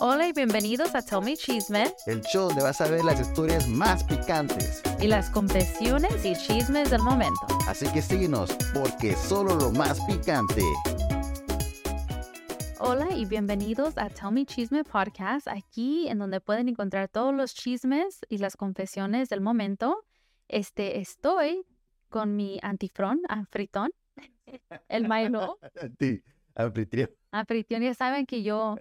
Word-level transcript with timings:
Hola 0.00 0.26
y 0.28 0.32
bienvenidos 0.32 0.94
a 0.94 1.02
Tell 1.02 1.22
Me 1.22 1.36
Chisme 1.36 1.92
El 2.06 2.22
show 2.22 2.48
donde 2.48 2.62
vas 2.62 2.80
a 2.80 2.88
ver 2.88 3.04
las 3.04 3.20
historias 3.20 3.68
más 3.68 4.02
picantes. 4.04 4.82
y 5.00 5.06
las 5.06 5.30
confesiones 5.30 6.24
y 6.24 6.34
chismes 6.34 6.90
del 6.90 7.02
momento. 7.02 7.40
Así 7.68 7.86
que 7.92 8.02
síguenos, 8.02 8.56
porque 8.74 9.14
solo 9.14 9.54
lo 9.56 9.70
más 9.70 10.00
picante. 10.06 10.62
Hola 12.80 13.12
y 13.14 13.26
bienvenidos 13.26 13.96
a 13.96 14.08
Tell 14.08 14.32
Me 14.32 14.44
Chisme 14.44 14.82
Podcast, 14.84 15.46
aquí 15.46 16.08
en 16.08 16.18
donde 16.18 16.40
pueden 16.40 16.68
encontrar 16.68 17.08
todos 17.08 17.32
los 17.34 17.54
chismes 17.54 18.20
y 18.28 18.38
las 18.38 18.56
confesiones 18.56 19.28
del 19.28 19.40
momento. 19.40 20.04
Este, 20.48 20.98
estoy 21.00 21.64
con 22.08 22.34
mi 22.34 22.58
antifrón, 22.62 23.20
anfritón, 23.28 23.90
el 24.88 25.08
Milo. 25.08 25.58
Anfitrión. 26.54 27.10
Anfitrión, 27.32 27.82
ya 27.82 27.94
saben 27.94 28.26
que 28.26 28.42
yo, 28.42 28.76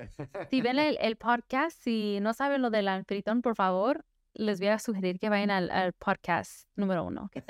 si 0.49 0.61
ven 0.61 0.77
el, 0.77 0.97
el 1.01 1.15
podcast, 1.15 1.77
si 1.81 2.19
no 2.19 2.33
saben 2.33 2.61
lo 2.61 2.69
del 2.69 2.87
anfritón, 2.87 3.41
por 3.41 3.55
favor, 3.55 4.03
les 4.33 4.59
voy 4.59 4.69
a 4.69 4.79
sugerir 4.79 5.19
que 5.19 5.29
vayan 5.29 5.51
al, 5.51 5.71
al 5.71 5.93
podcast 5.93 6.67
número 6.75 7.05
uno. 7.05 7.29
que 7.31 7.43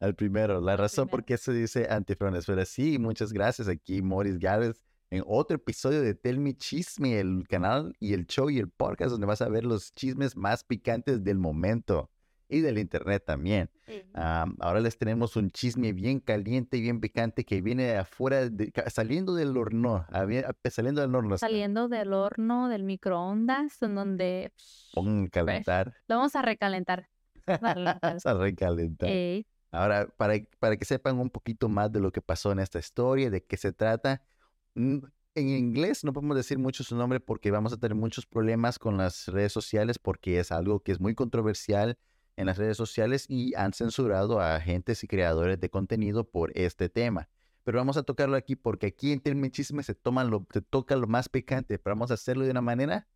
Al 0.00 0.14
primero, 0.14 0.60
la 0.60 0.76
razón 0.76 1.08
por 1.08 1.24
qué 1.24 1.36
se 1.36 1.52
dice 1.52 1.88
antifrones. 1.90 2.46
Pero 2.46 2.64
sí, 2.64 2.98
muchas 2.98 3.32
gracias. 3.32 3.68
Aquí 3.68 4.02
Morris 4.02 4.38
Gálvez 4.38 4.80
en 5.10 5.22
otro 5.26 5.56
episodio 5.56 6.02
de 6.02 6.14
Tell 6.14 6.38
Me 6.38 6.54
Chisme, 6.56 7.18
el 7.18 7.46
canal 7.48 7.94
y 8.00 8.14
el 8.14 8.26
show 8.26 8.50
y 8.50 8.58
el 8.58 8.68
podcast 8.68 9.12
donde 9.12 9.26
vas 9.26 9.42
a 9.42 9.48
ver 9.48 9.64
los 9.64 9.92
chismes 9.94 10.36
más 10.36 10.64
picantes 10.64 11.22
del 11.22 11.38
momento 11.38 12.10
y 12.54 12.60
del 12.60 12.78
internet 12.78 13.24
también. 13.26 13.70
Ah, 14.14 14.46
ahora 14.60 14.80
les 14.80 14.96
tenemos 14.96 15.36
un 15.36 15.50
chisme 15.50 15.92
bien 15.92 16.20
caliente 16.20 16.76
y 16.76 16.80
bien 16.82 17.00
picante 17.00 17.44
que 17.44 17.60
viene 17.60 17.84
de 17.84 17.96
afuera, 17.98 18.48
de- 18.48 18.72
saliendo 18.88 19.34
del 19.34 19.56
horno, 19.56 20.06
ah, 20.10 20.26
ah, 20.46 20.70
saliendo 20.70 21.00
del 21.00 21.14
horno. 21.14 21.36
Saliendo 21.38 21.88
del 21.88 22.12
horno, 22.12 22.68
del 22.68 22.84
microondas, 22.84 23.80
en 23.82 23.94
donde 23.94 24.52
Pongan 24.92 25.24
a 25.24 25.28
calentar, 25.28 25.94
lo 26.08 26.16
vamos 26.16 26.34
a 26.36 26.42
recalentar. 26.42 27.08
Recalentar. 27.46 28.16
a 28.24 28.34
recalentar. 28.34 29.08
Ey, 29.08 29.46
Ahora, 29.70 30.06
para, 30.16 30.34
para 30.60 30.76
que 30.76 30.84
sepan 30.84 31.18
un 31.18 31.30
poquito 31.30 31.68
más 31.68 31.90
de 31.90 31.98
lo 31.98 32.12
que 32.12 32.22
pasó 32.22 32.52
en 32.52 32.60
esta 32.60 32.78
historia, 32.78 33.28
de 33.28 33.44
qué 33.44 33.56
se 33.56 33.72
trata, 33.72 34.22
mm, 34.76 34.98
en 35.34 35.48
inglés 35.48 36.04
no 36.04 36.12
podemos 36.12 36.36
decir 36.36 36.58
mucho 36.58 36.84
su 36.84 36.94
nombre 36.96 37.18
porque 37.18 37.50
vamos 37.50 37.72
a 37.72 37.76
tener 37.76 37.96
muchos 37.96 38.24
problemas 38.24 38.78
con 38.78 38.96
las 38.96 39.26
redes 39.26 39.52
sociales 39.52 39.98
porque 39.98 40.38
es 40.38 40.52
algo 40.52 40.78
que 40.78 40.92
es 40.92 41.00
muy 41.00 41.16
controversial 41.16 41.98
en 42.36 42.46
las 42.46 42.58
redes 42.58 42.76
sociales 42.76 43.26
y 43.28 43.54
han 43.54 43.72
censurado 43.72 44.40
a 44.40 44.56
agentes 44.56 45.04
y 45.04 45.08
creadores 45.08 45.60
de 45.60 45.70
contenido 45.70 46.24
por 46.24 46.50
este 46.56 46.88
tema. 46.88 47.28
Pero 47.62 47.78
vamos 47.78 47.96
a 47.96 48.02
tocarlo 48.02 48.36
aquí 48.36 48.56
porque 48.56 48.86
aquí 48.88 49.12
en 49.12 49.20
Telme 49.20 49.50
Chisme 49.50 49.82
se, 49.82 49.94
toman 49.94 50.30
lo, 50.30 50.46
se 50.52 50.60
toca 50.60 50.96
lo 50.96 51.06
más 51.06 51.28
picante, 51.28 51.78
pero 51.78 51.96
vamos 51.96 52.10
a 52.10 52.14
hacerlo 52.14 52.44
de 52.44 52.50
una 52.50 52.60
manera 52.60 53.08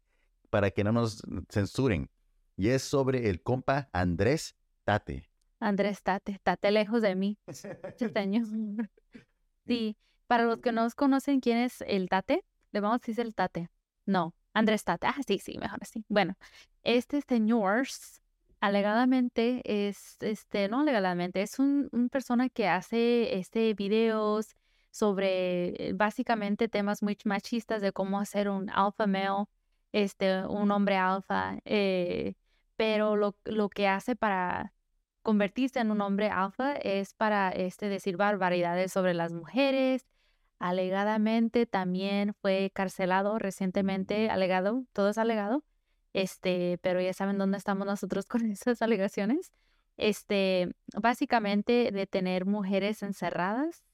para 0.50 0.70
que 0.70 0.84
no 0.84 0.92
nos 0.92 1.22
censuren. 1.50 2.10
Y 2.56 2.68
es 2.68 2.82
sobre 2.82 3.28
el 3.28 3.42
compa 3.42 3.88
Andrés 3.92 4.56
Tate. 4.84 5.28
Andrés, 5.60 6.02
tate, 6.02 6.38
tate 6.42 6.70
lejos 6.70 7.02
de 7.02 7.14
mí, 7.16 7.36
chisteño. 7.96 8.44
Sí, 9.66 9.96
para 10.28 10.44
los 10.44 10.58
que 10.60 10.72
no 10.72 10.86
conocen 10.94 11.40
quién 11.40 11.58
es 11.58 11.82
el 11.86 12.08
tate, 12.08 12.44
le 12.70 12.80
vamos 12.80 12.96
a 12.96 13.06
decir 13.06 13.20
el 13.24 13.34
tate. 13.34 13.68
No, 14.06 14.34
Andrés 14.54 14.84
Tate. 14.84 15.06
Ah, 15.06 15.16
sí, 15.26 15.38
sí, 15.38 15.58
mejor 15.58 15.78
así. 15.82 16.04
Bueno, 16.08 16.36
este 16.82 17.20
señor 17.20 17.86
alegadamente 18.60 19.62
es, 19.88 20.16
este, 20.20 20.68
no 20.68 20.80
alegadamente, 20.80 21.42
es 21.42 21.58
un, 21.58 21.88
persona 22.10 22.48
que 22.48 22.68
hace 22.68 23.38
este 23.38 23.74
videos 23.74 24.56
sobre 24.90 25.88
eh, 25.88 25.92
básicamente 25.94 26.68
temas 26.68 27.02
muy 27.02 27.16
machistas 27.24 27.82
de 27.82 27.92
cómo 27.92 28.20
hacer 28.20 28.48
un 28.48 28.70
alpha 28.70 29.06
male, 29.06 29.46
este, 29.92 30.46
un 30.46 30.70
hombre 30.70 30.96
alfa, 30.96 31.58
eh, 31.64 32.34
pero 32.76 33.16
lo, 33.16 33.36
lo 33.44 33.68
que 33.68 33.88
hace 33.88 34.16
para 34.16 34.72
convertirse 35.22 35.80
en 35.80 35.90
un 35.90 36.00
hombre 36.00 36.30
alfa 36.30 36.74
es 36.76 37.14
para 37.14 37.50
este, 37.50 37.88
decir 37.88 38.16
barbaridades 38.16 38.92
sobre 38.92 39.14
las 39.14 39.32
mujeres. 39.32 40.06
Alegadamente 40.58 41.66
también 41.66 42.34
fue 42.34 42.70
carcelado 42.74 43.38
recientemente, 43.38 44.30
alegado, 44.30 44.84
todo 44.92 45.10
es 45.10 45.18
alegado, 45.18 45.64
este, 46.12 46.78
pero 46.82 47.00
ya 47.00 47.12
saben 47.12 47.38
dónde 47.38 47.58
estamos 47.58 47.86
nosotros 47.86 48.26
con 48.28 48.46
esas 48.46 48.82
alegaciones. 48.82 49.52
Este, 49.96 50.72
básicamente 50.96 51.90
de 51.92 52.06
tener 52.06 52.46
mujeres 52.46 53.02
encerradas 53.02 53.84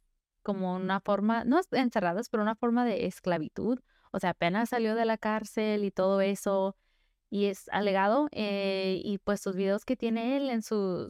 como 0.42 0.76
una 0.76 1.00
forma, 1.00 1.44
no 1.44 1.60
encerradas, 1.72 2.28
pero 2.28 2.42
una 2.42 2.56
forma 2.56 2.84
de 2.84 3.06
esclavitud. 3.06 3.80
O 4.12 4.20
sea, 4.20 4.30
apenas 4.30 4.68
salió 4.70 4.94
de 4.94 5.06
la 5.06 5.18
cárcel 5.18 5.84
y 5.84 5.90
todo 5.90 6.20
eso, 6.20 6.76
y 7.30 7.46
es 7.46 7.68
alegado, 7.70 8.28
eh, 8.32 9.00
y 9.02 9.18
pues 9.18 9.40
sus 9.40 9.56
videos 9.56 9.84
que 9.84 9.96
tiene 9.96 10.36
él 10.36 10.50
en 10.50 10.62
su 10.62 11.08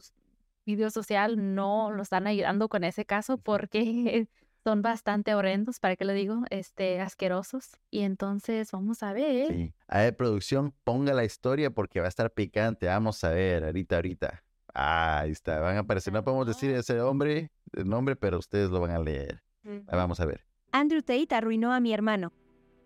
video 0.65 0.89
social 0.89 1.55
no 1.55 1.91
lo 1.91 2.01
están 2.03 2.27
ayudando 2.27 2.69
con 2.69 2.83
ese 2.83 3.05
caso 3.05 3.37
porque 3.37 4.27
son 4.65 4.81
bastante 4.81 5.35
horrendos, 5.35 5.79
¿para 5.79 5.95
qué 5.95 6.05
le 6.05 6.15
digo? 6.15 6.41
Este, 6.49 6.99
asquerosos. 6.99 7.77
Y 7.91 7.99
entonces 7.99 8.71
vamos 8.71 9.03
a 9.03 9.13
ver. 9.13 9.53
Sí. 9.53 9.73
A 9.87 9.99
ver, 9.99 10.17
producción, 10.17 10.73
ponga 10.83 11.13
la 11.13 11.23
historia 11.23 11.69
porque 11.69 11.99
va 11.99 12.07
a 12.07 12.09
estar 12.09 12.31
picante. 12.31 12.87
Vamos 12.87 13.23
a 13.23 13.29
ver, 13.29 13.63
ahorita, 13.63 13.97
ahorita. 13.97 14.43
Ah, 14.73 15.19
ahí 15.19 15.31
está, 15.31 15.59
van 15.59 15.77
a 15.77 15.81
aparecer. 15.81 16.11
No 16.11 16.23
podemos 16.23 16.47
decir 16.47 16.71
ese 16.71 16.99
hombre, 16.99 17.51
el 17.73 17.87
nombre, 17.87 18.15
pero 18.15 18.39
ustedes 18.39 18.71
lo 18.71 18.81
van 18.81 18.89
a 18.89 18.99
leer. 18.99 19.43
Vamos 19.85 20.19
a 20.19 20.25
ver. 20.25 20.43
Andrew 20.71 21.03
Tate 21.03 21.35
arruinó 21.35 21.71
a 21.71 21.79
mi 21.79 21.93
hermano. 21.93 22.33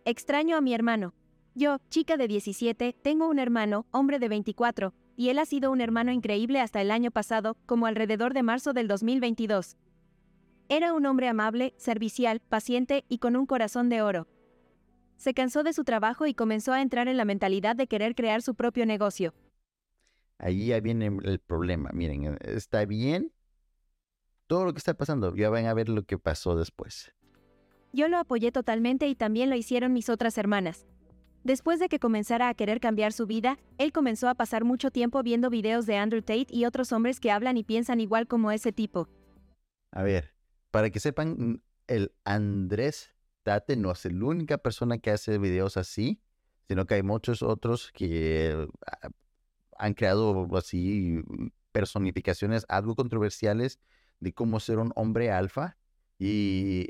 Extraño 0.03 0.57
a 0.57 0.61
mi 0.61 0.73
hermano. 0.73 1.13
Yo, 1.56 1.78
chica 1.90 2.17
de 2.17 2.28
17, 2.28 2.94
tengo 3.01 3.29
un 3.29 3.40
hermano, 3.40 3.85
hombre 3.91 4.19
de 4.19 4.28
24, 4.28 4.94
y 5.16 5.29
él 5.29 5.40
ha 5.40 5.46
sido 5.46 5.72
un 5.72 5.79
hermano 5.79 6.11
increíble 6.11 6.59
hasta 6.59 6.81
el 6.81 6.91
año 6.91 7.09
pasado, 7.09 7.56
como 7.66 7.85
alrededor 7.85 8.34
de 8.34 8.44
marzo 8.44 8.73
del 8.73 8.90
2022. 8.90 9.78
Era 10.72 10.94
un 10.94 11.07
hombre 11.07 11.28
amable, 11.28 11.74
servicial, 11.78 12.41
paciente 12.41 13.03
y 13.09 13.18
con 13.18 13.35
un 13.35 13.47
corazón 13.47 13.90
de 13.90 14.03
oro. 14.03 14.28
Se 15.18 15.34
cansó 15.34 15.63
de 15.63 15.74
su 15.74 15.84
trabajo 15.84 16.28
y 16.28 16.35
comenzó 16.35 16.74
a 16.74 16.84
entrar 16.84 17.07
en 17.07 17.18
la 17.18 17.25
mentalidad 17.25 17.75
de 17.75 17.88
querer 17.88 18.13
crear 18.13 18.44
su 18.44 18.53
propio 18.53 18.85
negocio. 18.85 19.34
Allí 20.38 20.68
ya 20.68 20.79
viene 20.79 21.08
el 21.24 21.40
problema. 21.40 21.90
Miren, 21.91 22.25
eh, 22.25 22.38
está 22.44 22.85
bien 22.85 23.34
todo 24.46 24.63
lo 24.63 24.74
que 24.74 24.78
está 24.78 24.94
pasando. 24.94 25.35
Ya 25.35 25.50
van 25.50 25.66
a 25.66 25.74
ver 25.74 25.90
lo 25.90 26.03
que 26.03 26.19
pasó 26.19 26.56
después. 26.56 27.12
Yo 27.91 28.08
lo 28.08 28.19
apoyé 28.19 28.52
totalmente 28.52 29.08
y 29.08 29.16
también 29.16 29.50
lo 29.50 29.56
hicieron 29.56 29.91
mis 29.91 30.08
otras 30.08 30.38
hermanas. 30.38 30.85
Después 31.44 31.79
de 31.79 31.90
que 31.90 31.97
comenzara 31.97 32.47
a 32.47 32.53
querer 32.53 32.79
cambiar 32.79 33.12
su 33.12 33.25
vida, 33.25 33.58
él 33.79 33.91
comenzó 33.91 34.29
a 34.29 34.35
pasar 34.35 34.66
mucho 34.66 34.91
tiempo 34.91 35.24
viendo 35.24 35.50
videos 35.50 35.88
de 35.88 35.97
Andrew 35.97 36.22
Tate 36.22 36.47
y 36.52 36.66
otros 36.66 36.91
hombres 36.91 37.19
que 37.19 37.31
hablan 37.31 37.58
y 37.58 37.63
piensan 37.63 38.00
igual 38.00 38.28
como 38.28 38.52
ese 38.52 38.72
tipo. 38.72 39.09
A 39.91 40.03
ver, 40.03 40.38
para 40.72 40.90
que 40.90 41.00
sepan, 41.00 41.30
mm, 41.38 41.62
el 41.88 42.13
Andrés 42.24 43.12
Tate 43.44 43.75
no 43.78 43.91
es 43.91 44.06
la 44.06 44.25
única 44.25 44.57
persona 44.59 45.00
que 45.00 45.12
hace 45.12 45.38
videos 45.38 45.78
así, 45.78 46.22
sino 46.68 46.85
que 46.85 46.96
hay 46.96 47.03
muchos 47.03 47.41
otros 47.41 47.91
que 47.94 48.68
ah, 48.85 49.09
han 49.78 49.94
creado 49.94 50.47
así 50.58 51.22
personificaciones 51.72 52.66
algo 52.69 52.96
controversiales 52.96 53.79
de 54.19 54.34
cómo 54.34 54.59
ser 54.59 54.79
un 54.79 54.91
hombre 54.96 55.31
alfa 55.31 55.78
y 56.18 56.88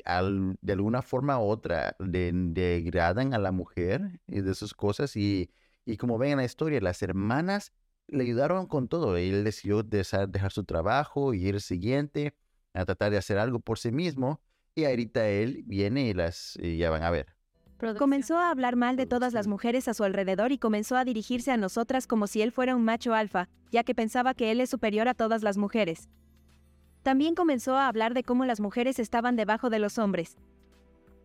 de 0.62 0.74
alguna 0.74 1.02
forma 1.04 1.40
u 1.40 1.44
otra 1.44 1.96
de- 2.00 2.32
degradan 2.34 3.34
a 3.34 3.38
la 3.38 3.52
mujer 3.52 4.20
y 4.28 4.42
de 4.42 4.56
sus 4.56 4.74
cosas 4.74 5.16
y, 5.16 5.52
y 5.86 5.98
como 5.98 6.18
ven 6.18 6.32
en 6.32 6.38
la 6.38 6.46
historia, 6.46 6.82
las 6.82 7.02
hermanas 7.04 7.74
le 8.08 8.24
ayudaron 8.24 8.66
con 8.68 8.88
todo. 8.88 9.18
Él 9.18 9.44
decidió 9.44 9.84
dejar 9.84 10.52
su 10.52 10.64
trabajo 10.64 11.34
y 11.34 11.48
ir 11.48 11.56
al 11.56 11.62
siguiente 11.62 12.36
a 12.74 12.86
tratar 12.86 13.12
de 13.12 13.18
hacer 13.18 13.38
algo 13.38 13.60
por 13.60 13.80
sí 13.80 13.92
mismo. 13.92 14.42
Y 14.76 14.86
ahorita 14.86 15.28
él 15.28 15.64
viene 15.66 16.08
y 16.08 16.14
las 16.14 16.58
y 16.62 16.78
ya 16.78 16.90
van 16.90 17.04
a 17.04 17.10
ver. 17.10 17.36
Producción. 17.78 18.00
Comenzó 18.00 18.38
a 18.38 18.50
hablar 18.50 18.76
mal 18.76 18.98
de 18.98 19.06
todas 19.06 19.34
las 19.34 19.48
mujeres 19.48 19.88
a 19.88 19.94
su 19.94 20.04
alrededor 20.04 20.52
y 20.52 20.58
comenzó 20.58 20.98
a 20.98 21.06
dirigirse 21.06 21.52
a 21.52 21.58
nosotras 21.58 22.08
como 22.08 22.28
si 22.28 22.42
él 22.42 22.52
fuera 22.52 22.76
un 22.76 22.84
macho 22.84 23.14
alfa, 23.14 23.50
ya 23.72 23.84
que 23.84 23.96
pensaba 23.96 24.34
que 24.34 24.52
él 24.52 24.60
es 24.60 24.70
superior 24.70 25.08
a 25.08 25.14
todas 25.14 25.44
las 25.44 25.58
mujeres. 25.58 26.10
También 27.04 27.36
comenzó 27.36 27.78
a 27.78 27.88
hablar 27.88 28.14
de 28.14 28.24
cómo 28.24 28.46
las 28.46 28.60
mujeres 28.60 29.00
estaban 29.00 29.36
debajo 29.36 29.70
de 29.70 29.80
los 29.80 29.98
hombres. 29.98 30.38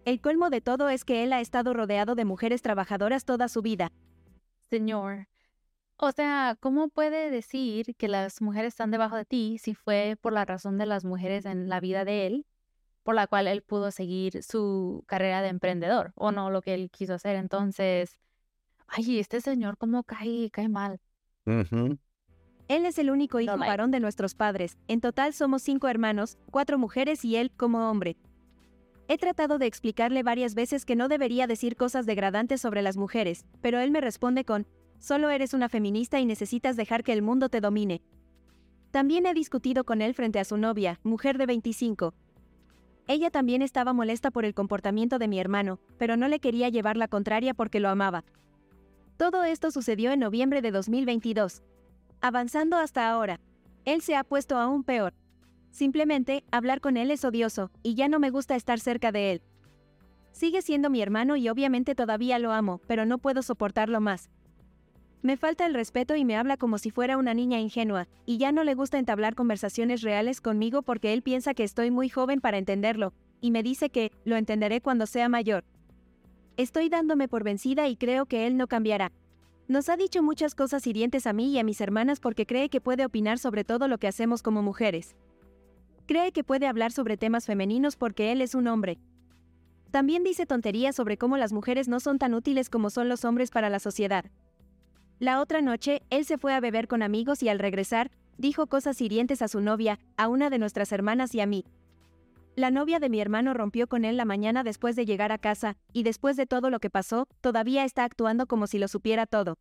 El 0.05 0.20
colmo 0.20 0.50
de 0.50 0.61
todo 0.61 0.88
es 0.88 1.05
que 1.05 1.25
él 1.25 1.32
ha 1.32 1.40
estado 1.40 1.75
rodeado 1.75 2.14
de 2.14 2.25
mujeres 2.25 2.62
trabajadoras 2.62 3.25
toda 3.25 3.49
su 3.49 3.62
vida. 3.62 3.90
Señor, 4.70 5.26
o 5.96 6.12
sea, 6.12 6.56
¿cómo 6.61 6.88
puede 6.88 7.31
decir 7.31 7.94
que 7.96 8.08
las 8.08 8.43
mujeres 8.43 8.75
están 8.75 8.91
debajo 8.91 9.17
de 9.17 9.25
ti 9.25 9.58
si 9.58 9.75
fue 9.75 10.17
por 10.20 10.32
la 10.32 10.44
razón 10.44 10.79
de 10.79 10.87
las 10.87 11.05
mujeres 11.05 11.46
en 11.46 11.69
la 11.69 11.81
vida 11.81 12.05
de 12.05 12.26
él, 12.26 12.46
por 13.02 13.14
la 13.14 13.26
cual 13.26 13.46
él 13.46 13.62
pudo 13.62 13.91
seguir 13.91 14.43
su 14.43 15.05
carrera 15.06 15.43
de 15.43 15.49
emprendedor 15.49 16.12
o 16.17 16.32
no 16.32 16.50
lo 16.50 16.62
que 16.62 16.75
él 16.75 16.91
quiso 16.91 17.14
hacer? 17.14 17.37
Entonces, 17.37 18.19
ay, 18.88 19.19
este 19.19 19.41
señor 19.41 19.76
cómo 19.79 20.02
cae, 20.02 20.50
cae 20.50 20.69
mal. 20.69 21.00
Él 21.46 22.87
es 22.87 22.99
el 22.99 23.11
único 23.11 23.40
hijo 23.40 23.58
varón 23.58 23.90
de 23.90 24.00
nuestros 24.00 24.35
padres. 24.35 24.79
En 24.88 25.00
total 25.00 25.35
somos 25.35 25.62
cinco 25.62 25.88
hermanos, 25.88 26.38
cuatro 26.50 26.79
mujeres 26.79 27.25
y 27.25 27.37
él 27.37 27.50
como 27.50 27.90
hombre. 27.90 28.17
He 29.06 29.19
tratado 29.19 29.58
de 29.58 29.67
explicarle 29.67 30.23
varias 30.23 30.55
veces 30.55 30.87
que 30.87 30.97
no 30.97 31.08
debería 31.08 31.47
decir 31.47 31.76
cosas 31.76 32.06
degradantes 32.06 32.62
sobre 32.62 32.81
las 32.81 32.97
mujeres, 32.97 33.44
pero 33.61 33.79
él 33.81 33.90
me 33.90 34.00
responde 34.00 34.47
con, 34.47 34.67
solo 35.04 35.28
eres 35.28 35.52
una 35.52 35.68
feminista 35.68 36.18
y 36.18 36.24
necesitas 36.24 36.76
dejar 36.76 37.04
que 37.04 37.12
el 37.12 37.20
mundo 37.20 37.50
te 37.50 37.60
domine. 37.60 38.00
También 38.90 39.26
he 39.26 39.34
discutido 39.34 39.84
con 39.84 40.00
él 40.00 40.14
frente 40.14 40.40
a 40.40 40.44
su 40.44 40.56
novia, 40.56 40.98
mujer 41.02 41.36
de 41.36 41.44
25. 41.44 42.14
Ella 43.06 43.30
también 43.30 43.60
estaba 43.60 43.92
molesta 43.92 44.30
por 44.30 44.46
el 44.46 44.54
comportamiento 44.54 45.18
de 45.18 45.28
mi 45.28 45.38
hermano, 45.38 45.78
pero 45.98 46.16
no 46.16 46.26
le 46.28 46.40
quería 46.40 46.70
llevar 46.70 46.96
la 46.96 47.06
contraria 47.06 47.52
porque 47.52 47.80
lo 47.80 47.90
amaba. 47.90 48.24
Todo 49.18 49.44
esto 49.44 49.70
sucedió 49.70 50.10
en 50.10 50.20
noviembre 50.20 50.62
de 50.62 50.70
2022. 50.70 51.62
Avanzando 52.22 52.78
hasta 52.78 53.10
ahora, 53.10 53.40
él 53.84 54.00
se 54.00 54.16
ha 54.16 54.24
puesto 54.24 54.56
aún 54.56 54.84
peor. 54.84 55.12
Simplemente, 55.70 56.44
hablar 56.50 56.80
con 56.80 56.96
él 56.96 57.10
es 57.10 57.26
odioso, 57.26 57.70
y 57.82 57.94
ya 57.94 58.08
no 58.08 58.20
me 58.20 58.30
gusta 58.30 58.56
estar 58.56 58.80
cerca 58.80 59.12
de 59.12 59.32
él. 59.32 59.42
Sigue 60.32 60.62
siendo 60.62 60.88
mi 60.88 61.02
hermano 61.02 61.36
y 61.36 61.50
obviamente 61.50 61.94
todavía 61.94 62.38
lo 62.38 62.52
amo, 62.52 62.80
pero 62.86 63.04
no 63.04 63.18
puedo 63.18 63.42
soportarlo 63.42 64.00
más. 64.00 64.30
Me 65.25 65.38
falta 65.38 65.65
el 65.65 65.73
respeto 65.73 66.17
y 66.17 66.25
me 66.26 66.37
habla 66.37 66.59
como 66.59 66.76
si 66.76 66.91
fuera 66.91 67.17
una 67.17 67.32
niña 67.32 67.59
ingenua, 67.59 68.09
y 68.26 68.37
ya 68.37 68.53
no 68.53 68.62
le 68.62 68.75
gusta 68.75 68.99
entablar 68.99 69.35
conversaciones 69.35 70.03
reales 70.03 70.43
conmigo 70.43 70.82
porque 70.82 71.15
él 71.15 71.23
piensa 71.23 71.55
que 71.55 71.65
estoy 71.65 71.91
muy 71.91 72.11
joven 72.11 72.43
para 72.43 72.59
entenderlo, 72.59 73.15
y 73.41 73.50
me 73.50 73.62
dice 73.62 73.88
que, 73.88 74.12
lo 74.26 74.37
entenderé 74.37 74.82
cuando 74.82 75.06
sea 75.06 75.31
mayor. 75.31 75.65
Estoy 76.59 76.91
dándome 76.91 77.26
por 77.26 77.43
vencida 77.43 77.88
y 77.88 77.97
creo 77.97 78.26
que 78.26 78.47
él 78.47 78.59
no 78.59 78.67
cambiará. 78.67 79.12
Nos 79.67 79.88
ha 79.88 79.97
dicho 79.97 80.23
muchas 80.23 80.55
cosas 80.55 80.87
hirientes 80.87 81.26
a 81.26 81.32
mí 81.32 81.50
y 81.53 81.59
a 81.59 81.65
mis 81.65 81.81
hermanas 81.81 82.21
porque 82.21 82.44
cree 82.44 82.69
que 82.69 82.82
puede 82.82 83.06
opinar 83.06 83.38
sobre 83.38 83.65
todo 83.65 83.88
lo 83.88 83.97
que 83.97 84.09
hacemos 84.09 84.43
como 84.43 84.61
mujeres. 84.61 85.17
Cree 86.05 86.32
que 86.32 86.44
puede 86.44 86.67
hablar 86.67 86.93
sobre 86.93 87.17
temas 87.17 87.47
femeninos 87.47 87.97
porque 87.97 88.31
él 88.31 88.43
es 88.43 88.55
un 88.55 88.67
hombre. 88.67 88.99
También 89.91 90.23
dice 90.23 90.44
tonterías 90.44 90.94
sobre 90.94 91.17
cómo 91.17 91.38
las 91.38 91.55
mujeres 91.55 91.88
no 91.88 91.99
son 91.99 92.19
tan 92.19 92.35
útiles 92.35 92.69
como 92.69 92.91
son 92.91 93.09
los 93.09 93.25
hombres 93.25 93.50
para 93.50 93.71
la 93.71 93.79
sociedad. 93.79 94.26
La 95.25 95.41
otra 95.41 95.62
noche, 95.62 96.03
él 96.11 96.26
se 96.26 96.37
fue 96.37 96.53
a 96.53 96.61
beber 96.61 96.87
con 96.87 97.03
amigos 97.03 97.43
y 97.43 97.49
al 97.49 97.59
regresar, 97.59 98.11
dijo 98.37 98.67
cosas 98.67 99.00
hirientes 99.00 99.41
a 99.41 99.49
su 99.49 99.62
novia, 99.62 99.99
a 100.19 100.29
una 100.29 100.50
de 100.50 100.59
nuestras 100.59 100.93
hermanas 100.93 101.35
y 101.35 101.41
a 101.41 101.47
mí. 101.47 101.65
La 102.56 102.71
novia 102.71 103.00
de 103.00 103.09
mi 103.09 103.23
hermano 103.23 103.55
rompió 103.55 103.87
con 103.87 104.05
él 104.05 104.19
la 104.19 104.26
mañana 104.26 104.65
después 104.65 104.97
de 104.97 105.06
llegar 105.06 105.32
a 105.32 105.38
casa, 105.38 105.79
y 105.94 106.03
después 106.03 106.37
de 106.37 106.44
todo 106.44 106.69
lo 106.69 106.79
que 106.79 106.91
pasó, 106.91 107.26
todavía 107.41 107.87
está 107.87 108.05
actuando 108.05 108.47
como 108.47 108.67
si 108.67 108.76
lo 108.76 108.87
supiera 108.87 109.25
todo. 109.25 109.56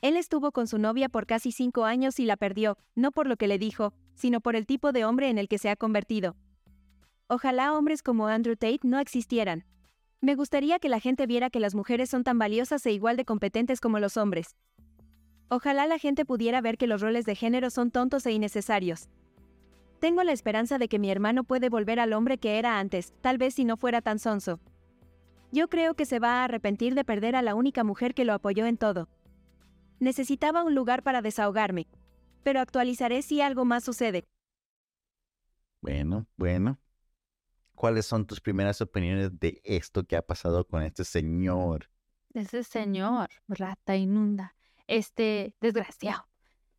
Él 0.00 0.16
estuvo 0.16 0.52
con 0.52 0.66
su 0.66 0.78
novia 0.78 1.10
por 1.10 1.26
casi 1.26 1.52
cinco 1.52 1.84
años 1.84 2.18
y 2.18 2.24
la 2.24 2.38
perdió, 2.38 2.78
no 2.94 3.12
por 3.12 3.26
lo 3.26 3.36
que 3.36 3.48
le 3.48 3.58
dijo, 3.58 3.92
sino 4.14 4.40
por 4.40 4.56
el 4.56 4.64
tipo 4.64 4.92
de 4.92 5.04
hombre 5.04 5.28
en 5.28 5.36
el 5.36 5.48
que 5.48 5.58
se 5.58 5.68
ha 5.68 5.76
convertido. 5.76 6.34
Ojalá 7.26 7.74
hombres 7.74 8.02
como 8.02 8.26
Andrew 8.26 8.56
Tate 8.56 8.80
no 8.84 9.00
existieran. 9.00 9.66
Me 10.24 10.36
gustaría 10.36 10.78
que 10.78 10.88
la 10.88 11.00
gente 11.00 11.26
viera 11.26 11.50
que 11.50 11.58
las 11.58 11.74
mujeres 11.74 12.08
son 12.08 12.22
tan 12.22 12.38
valiosas 12.38 12.86
e 12.86 12.92
igual 12.92 13.16
de 13.16 13.24
competentes 13.24 13.80
como 13.80 13.98
los 13.98 14.16
hombres. 14.16 14.54
Ojalá 15.48 15.88
la 15.88 15.98
gente 15.98 16.24
pudiera 16.24 16.60
ver 16.60 16.78
que 16.78 16.86
los 16.86 17.00
roles 17.00 17.26
de 17.26 17.34
género 17.34 17.70
son 17.70 17.90
tontos 17.90 18.24
e 18.24 18.30
innecesarios. 18.30 19.08
Tengo 19.98 20.22
la 20.22 20.30
esperanza 20.30 20.78
de 20.78 20.86
que 20.86 21.00
mi 21.00 21.10
hermano 21.10 21.42
puede 21.42 21.68
volver 21.68 21.98
al 21.98 22.12
hombre 22.12 22.38
que 22.38 22.60
era 22.60 22.78
antes, 22.78 23.12
tal 23.20 23.36
vez 23.36 23.54
si 23.54 23.64
no 23.64 23.76
fuera 23.76 24.00
tan 24.00 24.20
sonso. 24.20 24.60
Yo 25.50 25.68
creo 25.68 25.94
que 25.94 26.06
se 26.06 26.20
va 26.20 26.40
a 26.40 26.44
arrepentir 26.44 26.94
de 26.94 27.04
perder 27.04 27.34
a 27.34 27.42
la 27.42 27.56
única 27.56 27.82
mujer 27.82 28.14
que 28.14 28.24
lo 28.24 28.32
apoyó 28.32 28.66
en 28.66 28.76
todo. 28.76 29.08
Necesitaba 29.98 30.62
un 30.62 30.76
lugar 30.76 31.02
para 31.02 31.20
desahogarme. 31.20 31.88
Pero 32.44 32.60
actualizaré 32.60 33.22
si 33.22 33.40
algo 33.40 33.64
más 33.64 33.82
sucede. 33.82 34.22
Bueno, 35.80 36.26
bueno. 36.36 36.78
¿Cuáles 37.74 38.06
son 38.06 38.26
tus 38.26 38.40
primeras 38.40 38.80
opiniones 38.80 39.38
de 39.40 39.60
esto 39.64 40.04
que 40.04 40.16
ha 40.16 40.22
pasado 40.22 40.66
con 40.66 40.82
este 40.82 41.04
señor? 41.04 41.90
Ese 42.34 42.64
señor, 42.64 43.28
rata 43.48 43.96
inmunda. 43.96 44.54
Este, 44.86 45.54
desgraciado. 45.60 46.26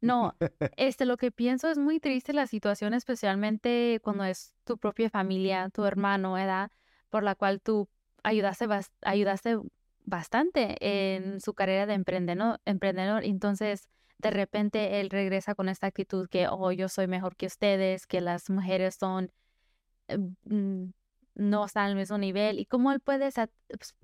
No, 0.01 0.35
este, 0.77 1.05
lo 1.05 1.17
que 1.17 1.31
pienso 1.31 1.69
es 1.69 1.77
muy 1.77 1.99
triste 1.99 2.33
la 2.33 2.47
situación, 2.47 2.93
especialmente 2.93 3.99
cuando 4.03 4.25
es 4.25 4.53
tu 4.65 4.77
propia 4.77 5.09
familia, 5.09 5.69
tu 5.69 5.85
hermano, 5.85 6.33
¿verdad? 6.33 6.71
Por 7.09 7.23
la 7.23 7.35
cual 7.35 7.61
tú 7.61 7.87
ayudaste, 8.23 8.67
ayudaste 9.01 9.59
bastante 10.05 10.75
en 10.79 11.39
su 11.39 11.53
carrera 11.53 11.85
de 11.85 11.93
emprendedor, 11.93 12.59
emprendedor. 12.65 13.23
Entonces, 13.23 13.87
de 14.17 14.31
repente 14.31 14.99
él 14.99 15.09
regresa 15.09 15.55
con 15.55 15.69
esta 15.69 15.87
actitud 15.87 16.27
que, 16.29 16.47
oh, 16.47 16.71
yo 16.71 16.89
soy 16.89 17.07
mejor 17.07 17.35
que 17.35 17.45
ustedes, 17.45 18.07
que 18.07 18.21
las 18.21 18.49
mujeres 18.49 18.95
son, 18.99 19.31
no 21.35 21.65
están 21.65 21.89
al 21.89 21.95
mismo 21.95 22.17
nivel. 22.17 22.59
¿Y 22.59 22.65
cómo 22.65 22.91
él 22.91 22.99
puede, 22.99 23.29
pues, 23.31 23.95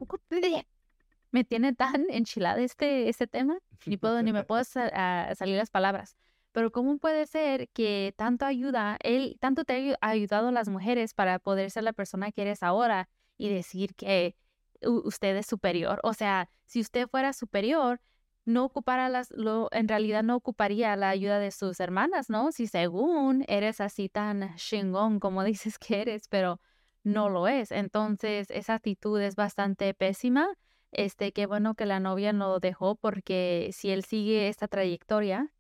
me 1.32 1.44
tiene 1.44 1.74
tan 1.74 2.06
enchilada 2.10 2.62
este, 2.62 3.10
este 3.10 3.28
tema, 3.28 3.60
ni 3.86 3.98
puedo, 3.98 4.22
ni 4.24 4.34
me 4.34 4.44
puedo 4.44 4.64
salir 4.64 5.58
las 5.58 5.70
palabras. 5.70 6.16
Pero 6.52 6.72
¿cómo 6.72 6.98
puede 6.98 7.28
ser 7.28 7.70
que 7.70 8.14
tanto 8.18 8.46
ayuda, 8.46 8.98
él, 9.04 9.38
tanto 9.40 9.66
te 9.66 9.96
ha 10.02 10.10
ayudado 10.10 10.48
a 10.48 10.52
las 10.52 10.68
mujeres 10.68 11.14
para 11.14 11.38
poder 11.38 11.70
ser 11.70 11.84
la 11.84 11.94
persona 11.94 12.32
que 12.32 12.42
eres 12.42 12.64
ahora 12.64 13.08
y 13.38 13.50
decir 13.50 13.94
que 13.94 14.36
usted 14.82 15.36
es 15.36 15.46
superior. 15.46 16.00
O 16.04 16.14
sea, 16.14 16.50
si 16.66 16.80
usted 16.82 17.08
fuera 17.08 17.34
superior, 17.34 18.02
no 18.50 18.66
ocupara 18.66 19.10
las, 19.10 19.32
lo, 19.32 19.70
en 19.72 19.88
realidad 19.88 20.24
no 20.24 20.36
ocuparía 20.36 20.96
la 20.96 21.10
ayuda 21.10 21.40
de 21.40 21.52
sus 21.52 21.80
hermanas, 21.80 22.30
¿no? 22.30 22.52
Si 22.52 22.68
según 22.68 23.46
eres 23.48 23.80
así 23.80 24.10
tan 24.10 24.56
chingón 24.56 25.20
como 25.20 25.44
dices 25.46 25.78
que 25.78 26.02
eres, 26.02 26.28
pero 26.28 26.60
no 27.04 27.30
lo 27.30 27.48
es. 27.48 27.72
Entonces, 27.72 28.50
esa 28.52 28.74
actitud 28.76 29.22
es 29.22 29.36
bastante 29.36 29.94
pésima. 29.94 30.48
Este, 30.92 31.32
qué 31.32 31.46
bueno 31.46 31.76
que 31.76 31.86
la 31.86 32.00
novia 32.00 32.34
no 32.34 32.50
lo 32.50 32.60
dejó 32.60 32.96
porque 32.96 33.70
si 33.74 33.92
él 33.92 34.04
sigue 34.04 34.48
esta 34.50 34.68
trayectoria, 34.68 35.54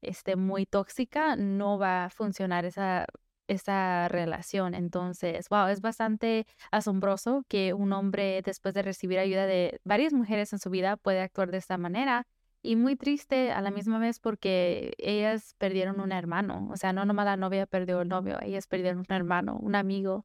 este, 0.00 0.36
muy 0.36 0.66
tóxica, 0.66 1.36
no 1.36 1.78
va 1.78 2.06
a 2.06 2.10
funcionar 2.10 2.64
esa 2.64 3.06
esa 3.48 4.08
relación. 4.08 4.74
Entonces, 4.74 5.48
wow, 5.48 5.68
es 5.68 5.80
bastante 5.80 6.46
asombroso 6.70 7.44
que 7.48 7.74
un 7.74 7.92
hombre, 7.92 8.42
después 8.42 8.74
de 8.74 8.82
recibir 8.82 9.18
ayuda 9.18 9.46
de 9.46 9.80
varias 9.84 10.12
mujeres 10.12 10.52
en 10.52 10.58
su 10.58 10.70
vida, 10.70 10.96
puede 10.96 11.20
actuar 11.20 11.50
de 11.50 11.58
esta 11.58 11.78
manera. 11.78 12.26
Y 12.62 12.76
muy 12.76 12.96
triste 12.96 13.52
a 13.52 13.60
la 13.60 13.70
misma 13.70 13.98
vez 13.98 14.20
porque 14.20 14.94
ellas 14.96 15.54
perdieron 15.58 16.00
un 16.00 16.12
hermano. 16.12 16.68
O 16.70 16.76
sea, 16.76 16.94
no 16.94 17.04
nomás 17.04 17.26
la 17.26 17.36
novia 17.36 17.66
perdió 17.66 18.00
el 18.00 18.08
novio, 18.08 18.38
ellas 18.40 18.66
perdieron 18.66 19.00
un 19.00 19.14
hermano, 19.14 19.58
un 19.60 19.74
amigo, 19.74 20.24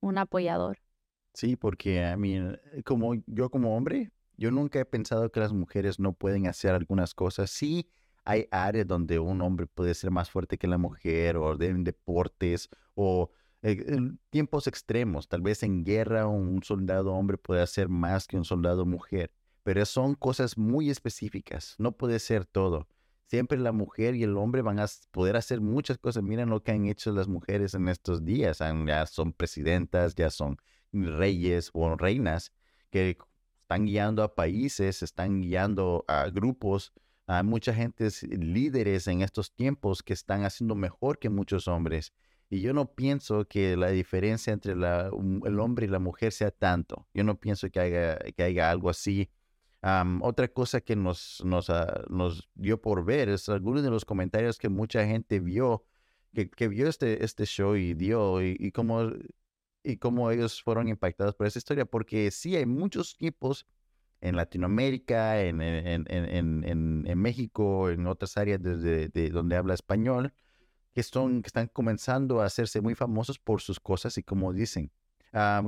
un 0.00 0.18
apoyador. 0.18 0.78
Sí, 1.32 1.56
porque 1.56 2.04
a 2.04 2.16
mí, 2.16 2.38
como 2.84 3.14
yo 3.26 3.48
como 3.48 3.76
hombre, 3.76 4.10
yo 4.36 4.50
nunca 4.50 4.80
he 4.80 4.84
pensado 4.84 5.30
que 5.30 5.40
las 5.40 5.52
mujeres 5.52 5.98
no 5.98 6.12
pueden 6.12 6.46
hacer 6.46 6.74
algunas 6.74 7.14
cosas. 7.14 7.50
Sí, 7.50 7.88
hay 8.28 8.46
áreas 8.50 8.86
donde 8.86 9.18
un 9.18 9.40
hombre 9.40 9.66
puede 9.66 9.94
ser 9.94 10.10
más 10.10 10.30
fuerte 10.30 10.58
que 10.58 10.66
la 10.66 10.76
mujer 10.76 11.38
o 11.38 11.58
en 11.62 11.82
deportes 11.82 12.68
o 12.94 13.30
eh, 13.62 13.82
en 13.88 14.20
tiempos 14.28 14.66
extremos. 14.66 15.28
Tal 15.28 15.40
vez 15.40 15.62
en 15.62 15.82
guerra 15.82 16.26
un 16.26 16.62
soldado 16.62 17.14
hombre 17.14 17.38
puede 17.38 17.62
hacer 17.62 17.88
más 17.88 18.26
que 18.26 18.36
un 18.36 18.44
soldado 18.44 18.84
mujer, 18.84 19.32
pero 19.62 19.82
son 19.86 20.14
cosas 20.14 20.58
muy 20.58 20.90
específicas. 20.90 21.74
No 21.78 21.92
puede 21.92 22.18
ser 22.18 22.44
todo. 22.44 22.86
Siempre 23.28 23.56
la 23.56 23.72
mujer 23.72 24.14
y 24.14 24.24
el 24.24 24.36
hombre 24.36 24.60
van 24.60 24.78
a 24.78 24.86
poder 25.10 25.34
hacer 25.36 25.62
muchas 25.62 25.96
cosas. 25.96 26.22
Miren 26.22 26.50
lo 26.50 26.62
que 26.62 26.72
han 26.72 26.84
hecho 26.84 27.12
las 27.12 27.28
mujeres 27.28 27.72
en 27.72 27.88
estos 27.88 28.26
días. 28.26 28.58
Ya 28.58 29.06
son 29.06 29.32
presidentas, 29.32 30.14
ya 30.14 30.28
son 30.28 30.58
reyes 30.92 31.70
o 31.72 31.96
reinas 31.96 32.52
que 32.90 33.16
están 33.62 33.86
guiando 33.86 34.22
a 34.22 34.34
países, 34.34 35.02
están 35.02 35.40
guiando 35.40 36.04
a 36.08 36.28
grupos 36.28 36.92
hay 37.28 37.44
mucha 37.44 37.74
gente 37.74 38.08
líderes 38.22 39.06
en 39.06 39.20
estos 39.20 39.52
tiempos 39.52 40.02
que 40.02 40.14
están 40.14 40.44
haciendo 40.44 40.74
mejor 40.74 41.18
que 41.18 41.28
muchos 41.28 41.68
hombres. 41.68 42.14
Y 42.48 42.62
yo 42.62 42.72
no 42.72 42.94
pienso 42.94 43.44
que 43.46 43.76
la 43.76 43.90
diferencia 43.90 44.54
entre 44.54 44.72
el 44.72 45.60
hombre 45.60 45.84
y 45.84 45.90
la 45.90 45.98
mujer 45.98 46.32
sea 46.32 46.50
tanto. 46.50 47.06
Yo 47.12 47.24
no 47.24 47.38
pienso 47.38 47.68
que 47.70 47.80
haya, 47.80 48.18
que 48.34 48.42
haya 48.42 48.70
algo 48.70 48.88
así. 48.88 49.30
otra 50.22 50.48
cosa 50.48 50.80
que 50.80 50.96
nos, 50.96 51.42
ah, 51.68 52.04
nos, 52.08 52.48
dio 52.54 52.80
por 52.80 53.04
ver 53.04 53.28
es 53.28 53.50
algunos 53.50 53.82
de 53.82 53.90
los 53.90 54.06
comentarios 54.06 54.56
que 54.56 54.70
mucha 54.70 55.06
gente 55.06 55.38
vio, 55.38 55.84
que, 56.32 56.68
vio 56.68 56.88
este, 56.88 57.22
este 57.22 57.44
show 57.44 57.76
y 57.76 57.92
dio, 57.92 58.42
y, 58.42 58.56
y, 58.58 58.72
cómo, 58.72 59.12
y 59.84 59.98
cómo 59.98 60.30
ellos 60.30 60.62
fueron 60.62 60.88
impactados 60.88 61.34
por 61.34 61.46
esa 61.46 61.58
historia. 61.58 61.84
Porque 61.84 62.30
sí, 62.30 62.56
hay 62.56 62.64
muchos 62.64 63.18
tipos 63.18 63.66
en 64.20 64.36
Latinoamérica, 64.36 65.40
en, 65.42 65.60
en, 65.60 66.04
en, 66.08 67.04
en, 67.06 67.18
México, 67.18 67.90
en 67.90 68.06
otras 68.06 68.36
áreas 68.36 68.62
de, 68.62 69.08
de, 69.08 69.30
donde 69.30 69.56
habla 69.56 69.74
español, 69.74 70.32
que, 70.92 71.02
son, 71.02 71.42
que 71.42 71.48
están 71.48 71.68
comenzando 71.68 72.40
a 72.40 72.46
hacerse 72.46 72.80
muy 72.80 72.94
famosos 72.94 73.38
por 73.38 73.60
sus 73.60 73.78
cosas 73.78 74.18
y 74.18 74.22
como 74.22 74.52
dicen. 74.52 74.90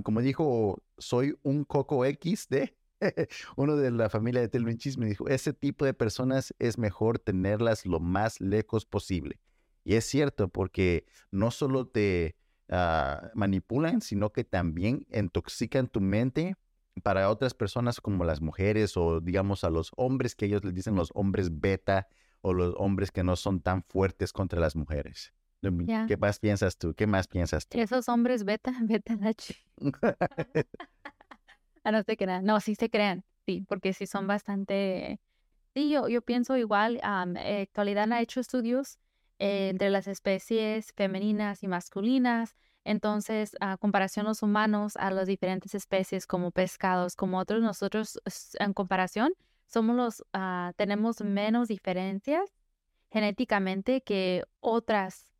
como 0.02 0.20
dijo, 0.20 0.82
soy 0.98 1.36
un 1.42 1.64
Coco 1.64 2.04
X 2.04 2.48
de 2.48 2.74
uno 3.56 3.76
de 3.76 3.90
la 3.90 4.10
familia 4.10 4.40
de 4.40 4.48
Telvin 4.48 4.78
me 4.98 5.06
dijo, 5.06 5.28
ese 5.28 5.52
tipo 5.52 5.84
de 5.84 5.94
personas 5.94 6.54
es 6.58 6.78
mejor 6.78 7.18
tenerlas 7.18 7.86
lo 7.86 8.00
más 8.00 8.40
lejos 8.40 8.84
posible. 8.84 9.40
Y 9.84 9.94
es 9.94 10.04
cierto, 10.04 10.48
porque 10.48 11.06
no 11.30 11.50
solo 11.50 11.86
te, 11.86 12.36
ah, 12.68 13.30
manipulan, 13.34 14.02
sino 14.02 14.32
que 14.32 14.44
también 14.44 15.06
intoxican 15.10 15.88
tu 15.88 16.00
mente 16.00 16.56
para 17.02 17.30
otras 17.30 17.54
personas 17.54 18.00
como 18.00 18.24
las 18.24 18.40
mujeres 18.40 18.96
o 18.96 19.20
digamos 19.20 19.64
a 19.64 19.70
los 19.70 19.92
hombres 19.96 20.34
que 20.34 20.46
ellos 20.46 20.64
les 20.64 20.74
dicen 20.74 20.94
los 20.94 21.10
hombres 21.14 21.60
beta 21.60 22.08
o 22.40 22.52
los 22.52 22.74
hombres 22.76 23.10
que 23.10 23.22
no 23.22 23.36
son 23.36 23.60
tan 23.60 23.82
fuertes 23.84 24.32
contra 24.32 24.60
las 24.60 24.76
mujeres. 24.76 25.32
¿Qué 26.06 26.16
más 26.16 26.38
piensas 26.38 26.78
tú? 26.78 26.94
¿Qué 26.94 27.06
más 27.06 27.28
piensas 27.28 27.66
tú? 27.66 27.78
Esos 27.78 28.08
hombres 28.08 28.44
beta, 28.44 28.72
beta 28.82 29.18
H. 29.22 29.54
Ah, 31.82 31.92
no 31.92 32.02
se 32.02 32.16
crean. 32.16 32.44
No, 32.44 32.60
sí 32.60 32.74
se 32.74 32.90
crean. 32.90 33.24
Sí, 33.46 33.64
porque 33.66 33.94
sí 33.94 34.06
son 34.06 34.26
bastante. 34.26 35.18
Sí, 35.74 35.88
yo, 35.88 36.08
yo 36.08 36.20
pienso 36.20 36.58
igual. 36.58 37.00
eh, 37.36 37.62
actualidad 37.62 38.12
ha 38.12 38.20
hecho 38.20 38.38
estudios 38.40 38.98
eh, 39.38 39.70
entre 39.70 39.88
las 39.88 40.06
especies 40.06 40.92
femeninas 40.94 41.62
y 41.62 41.68
masculinas. 41.68 42.56
Entonces, 42.84 43.56
a 43.60 43.76
comparación 43.76 44.26
los 44.26 44.42
humanos 44.42 44.96
a 44.96 45.10
las 45.10 45.26
diferentes 45.26 45.74
especies 45.74 46.26
como 46.26 46.50
pescados, 46.50 47.14
como 47.14 47.38
otros, 47.38 47.62
nosotros 47.62 48.20
en 48.58 48.72
comparación 48.72 49.32
somos 49.66 49.96
los, 49.96 50.24
ah, 50.32 50.72
tenemos 50.76 51.22
menos 51.22 51.68
diferencias 51.68 52.50
genéticamente 53.10 54.00
que 54.02 54.44
otras, 54.60 55.32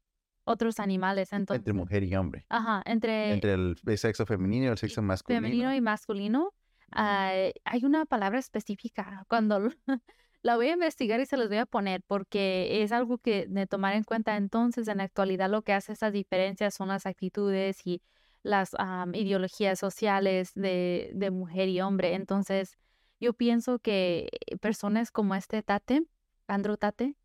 otros 0.45 0.79
animales. 0.79 1.33
Entre 1.33 1.73
mujer 1.73 2.05
y 2.05 2.15
hombre. 2.15 2.47
ajá, 2.49 2.83
entre, 2.85 3.33
Entre 3.33 3.55
el 3.55 3.77
sexo 3.99 4.27
femenino 4.27 4.67
y 4.67 4.69
el 4.69 4.79
sexo 4.79 5.03
masculino. 5.03 5.41
femenino 5.41 5.75
y 5.75 5.81
masculino, 5.81 6.53
ah, 6.93 7.33
hay 7.65 7.85
una 7.85 8.05
palabra 8.05 8.39
específica. 8.39 9.25
Cuando 9.29 9.71
la 10.43 10.57
voy 10.57 10.69
a 10.69 10.73
investigar 10.73 11.21
y 11.21 11.27
se 11.27 11.37
las 11.37 11.49
voy 11.49 11.59
a 11.59 11.67
poner 11.67 12.03
porque 12.07 12.83
es 12.83 12.93
algo 12.93 13.19
que 13.19 13.47
de 13.49 13.67
tomar 13.67 13.95
en 13.95 14.05
cuenta. 14.05 14.37
Entonces, 14.37 14.89
en 14.89 14.99
la 14.99 15.05
actualidad 15.05 15.51
lo 15.51 15.63
que 15.63 15.73
hace 15.73 15.93
esas 15.93 16.13
diferencias 16.13 16.75
son 16.75 16.89
las 16.89 17.07
actitudes 17.07 17.87
y 17.87 18.03
las 18.43 18.71
am, 18.79 19.15
ideologías 19.15 19.79
sociales 19.79 20.53
de, 20.55 21.11
de 21.15 21.31
mujer 21.31 21.69
y 21.69 21.81
hombre. 21.81 22.15
Entonces, 22.15 22.79
yo 23.21 23.35
pienso 23.35 23.79
que 23.79 24.31
personas 24.61 25.11
como 25.11 25.35
este 25.35 25.63
Tate, 25.63 26.05
Andrew 26.47 26.77
Tate, 26.79 27.17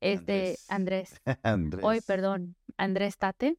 este 0.00 0.56
Andrés, 0.68 1.20
Andrés. 1.42 1.82
hoy 1.84 2.00
perdón, 2.00 2.56
Andrés 2.76 3.18
Tate, 3.18 3.58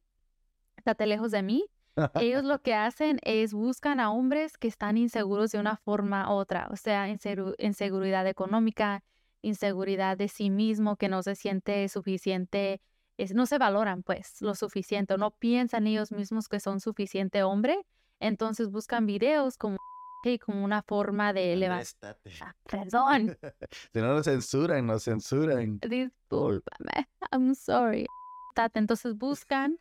Tate 0.84 1.06
lejos 1.06 1.30
de 1.30 1.42
mí. 1.42 1.66
Ellos 2.14 2.44
lo 2.44 2.60
que 2.62 2.74
hacen 2.74 3.18
es 3.22 3.52
buscan 3.52 4.00
a 4.00 4.10
hombres 4.10 4.56
que 4.56 4.68
están 4.68 4.96
inseguros 4.96 5.52
de 5.52 5.58
una 5.58 5.76
forma 5.76 6.28
u 6.30 6.36
otra, 6.38 6.68
o 6.70 6.76
sea, 6.76 7.08
insegu- 7.08 7.54
inseguridad 7.58 8.26
económica, 8.26 9.02
inseguridad 9.42 10.16
de 10.16 10.28
sí 10.28 10.50
mismo, 10.50 10.96
que 10.96 11.08
no 11.08 11.22
se 11.22 11.34
siente 11.34 11.88
suficiente, 11.88 12.80
es, 13.18 13.34
no 13.34 13.44
se 13.46 13.58
valoran 13.58 14.02
pues 14.02 14.40
lo 14.40 14.54
suficiente, 14.54 15.14
o 15.14 15.18
no 15.18 15.32
piensan 15.32 15.86
ellos 15.86 16.12
mismos 16.12 16.48
que 16.48 16.60
son 16.60 16.80
suficiente 16.80 17.42
hombre, 17.42 17.84
entonces 18.20 18.70
buscan 18.70 19.04
videos 19.04 19.58
como, 19.58 19.76
como 20.46 20.64
una 20.64 20.82
forma 20.82 21.32
de 21.32 21.56
levantar. 21.56 21.94
Tate. 22.00 22.30
Perdón, 22.70 23.36
Si 23.92 23.98
no 24.00 24.14
nos 24.14 24.24
censuran, 24.24 24.86
nos 24.86 25.04
censuran. 25.04 25.78
discúlpame, 25.80 27.08
I'm 27.32 27.54
sorry. 27.54 28.06
Entonces 28.74 29.16
buscan, 29.16 29.78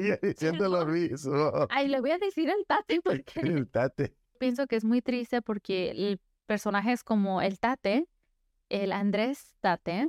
Y 0.00 0.10
diciendo 0.26 0.68
lo 0.68 0.86
mismo. 0.86 1.66
ay, 1.68 1.88
le 1.88 2.00
voy 2.00 2.10
a 2.10 2.18
decir 2.18 2.50
al 2.50 2.64
Tate 2.66 3.00
porque 3.04 3.40
El 3.40 3.68
tate. 3.70 4.14
pienso 4.38 4.66
que 4.66 4.76
es 4.76 4.84
muy 4.84 5.02
triste 5.02 5.42
porque 5.42 5.90
el 5.90 6.20
personajes 6.46 7.04
como 7.04 7.40
el 7.42 7.60
Tate, 7.60 8.08
el 8.70 8.90
Andrés 8.90 9.54
Tate, 9.60 10.08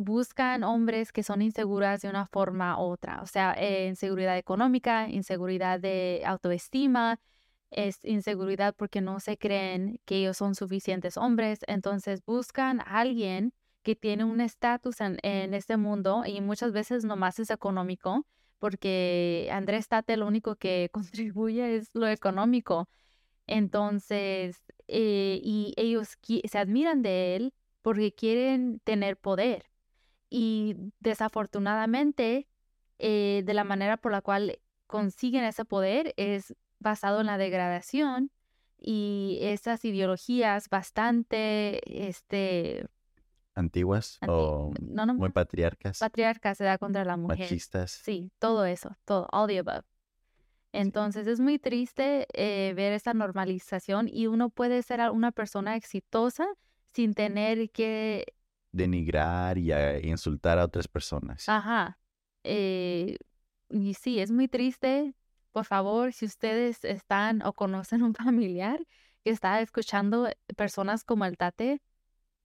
buscan 0.00 0.62
hombres 0.62 1.10
que 1.10 1.24
son 1.24 1.42
inseguras 1.42 2.02
de 2.02 2.08
una 2.08 2.26
forma 2.26 2.78
u 2.78 2.82
otra, 2.84 3.20
o 3.22 3.26
sea, 3.26 3.52
eh, 3.58 3.88
inseguridad 3.88 4.38
económica, 4.38 5.08
inseguridad 5.08 5.80
de 5.80 6.22
autoestima, 6.24 7.18
es 7.70 7.98
inseguridad 8.04 8.74
porque 8.76 9.00
no 9.00 9.18
se 9.18 9.38
creen 9.38 10.00
que 10.04 10.18
ellos 10.18 10.36
son 10.36 10.54
suficientes 10.54 11.16
hombres, 11.16 11.60
entonces 11.66 12.24
buscan 12.24 12.80
a 12.80 13.00
alguien 13.00 13.52
que 13.82 13.96
tiene 13.96 14.22
un 14.24 14.40
estatus 14.40 15.00
en, 15.00 15.18
en 15.22 15.52
este 15.54 15.76
mundo 15.76 16.22
y 16.26 16.40
muchas 16.40 16.72
veces 16.72 17.04
nomás 17.04 17.38
es 17.40 17.50
económico, 17.50 18.24
porque 18.58 19.48
Andrés 19.52 19.88
Tate 19.88 20.16
lo 20.16 20.26
único 20.26 20.56
que 20.56 20.90
contribuye 20.92 21.76
es 21.76 21.90
lo 21.94 22.08
económico. 22.08 22.88
Entonces, 23.46 24.64
eh, 24.88 25.40
y 25.42 25.74
ellos 25.76 26.18
se 26.44 26.58
admiran 26.58 27.02
de 27.02 27.36
él 27.36 27.54
porque 27.82 28.14
quieren 28.14 28.80
tener 28.80 29.16
poder. 29.16 29.66
Y 30.28 30.76
desafortunadamente, 31.00 32.48
eh, 32.98 33.42
de 33.44 33.54
la 33.54 33.64
manera 33.64 33.96
por 33.96 34.12
la 34.12 34.22
cual 34.22 34.58
consiguen 34.86 35.44
ese 35.44 35.64
poder 35.64 36.14
es 36.16 36.54
basado 36.78 37.20
en 37.20 37.26
la 37.26 37.38
degradación 37.38 38.30
y 38.78 39.38
esas 39.42 39.84
ideologías 39.84 40.68
bastante, 40.68 42.08
este, 42.08 42.86
Antiguas 43.56 44.18
Anti- 44.20 44.32
o 44.32 44.72
no, 44.90 45.06
no, 45.06 45.14
muy 45.14 45.30
patriarcas, 45.30 45.98
patriarca 45.98 46.54
se 46.54 46.62
da 46.64 46.78
contra 46.78 47.04
la 47.04 47.16
mujer. 47.16 47.38
machistas. 47.38 47.90
Sí, 47.90 48.30
todo 48.38 48.64
eso, 48.66 48.96
todo, 49.04 49.26
all 49.32 49.48
the 49.48 49.58
above. 49.58 49.84
Entonces 50.72 51.26
es 51.26 51.40
muy 51.40 51.58
triste 51.58 52.26
eh, 52.34 52.74
ver 52.74 52.92
esta 52.92 53.14
normalización 53.14 54.08
y 54.12 54.26
uno 54.26 54.50
puede 54.50 54.82
ser 54.82 55.00
una 55.10 55.32
persona 55.32 55.74
exitosa 55.74 56.46
sin 56.92 57.14
tener 57.14 57.70
que, 57.70 58.26
Denigrar 58.72 59.56
y 59.56 59.72
a- 59.72 59.98
insultar 60.04 60.58
a 60.58 60.64
otras 60.64 60.86
personas. 60.86 61.48
ajá, 61.48 61.98
eh, 62.44 63.16
y 63.70 63.94
sí, 63.94 64.20
es 64.20 64.30
muy 64.30 64.48
triste. 64.48 65.14
Por 65.50 65.64
favor, 65.64 66.12
si 66.12 66.26
ustedes 66.26 66.84
están 66.84 67.42
o 67.42 67.54
conocen 67.54 68.02
un 68.02 68.14
familiar 68.34 68.86
que 69.24 69.30
está 69.30 69.60
escuchando 69.62 70.28
personas 70.56 71.04
como 71.04 71.24
el 71.24 71.38
Tate, 71.38 71.80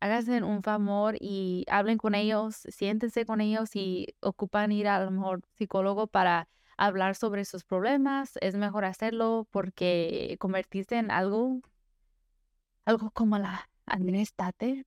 háganse 0.01 0.43
un 0.43 0.63
favor 0.63 1.15
y 1.19 1.65
hablen 1.69 1.97
con 1.97 2.15
ellos, 2.15 2.55
siéntense 2.69 3.25
con 3.25 3.41
ellos 3.41 3.75
y 3.75 4.15
ocupan 4.21 4.71
ir 4.73 4.87
a 4.87 5.03
lo 5.05 5.11
mejor 5.11 5.41
psicólogo 5.53 6.07
para 6.07 6.49
hablar 6.77 7.15
sobre 7.15 7.45
sus 7.45 7.63
problemas. 7.63 8.33
Es 8.41 8.55
mejor 8.55 8.85
hacerlo 8.85 9.47
porque 9.51 10.35
convertirse 10.39 10.97
en 10.97 11.11
algo, 11.11 11.61
algo 12.85 13.11
como 13.11 13.37
la 13.37 13.69
Andrés 13.85 14.33
Tate 14.33 14.85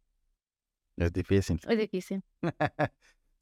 Es 0.97 1.13
difícil. 1.13 1.61
es 1.69 1.79
difícil. 1.79 2.23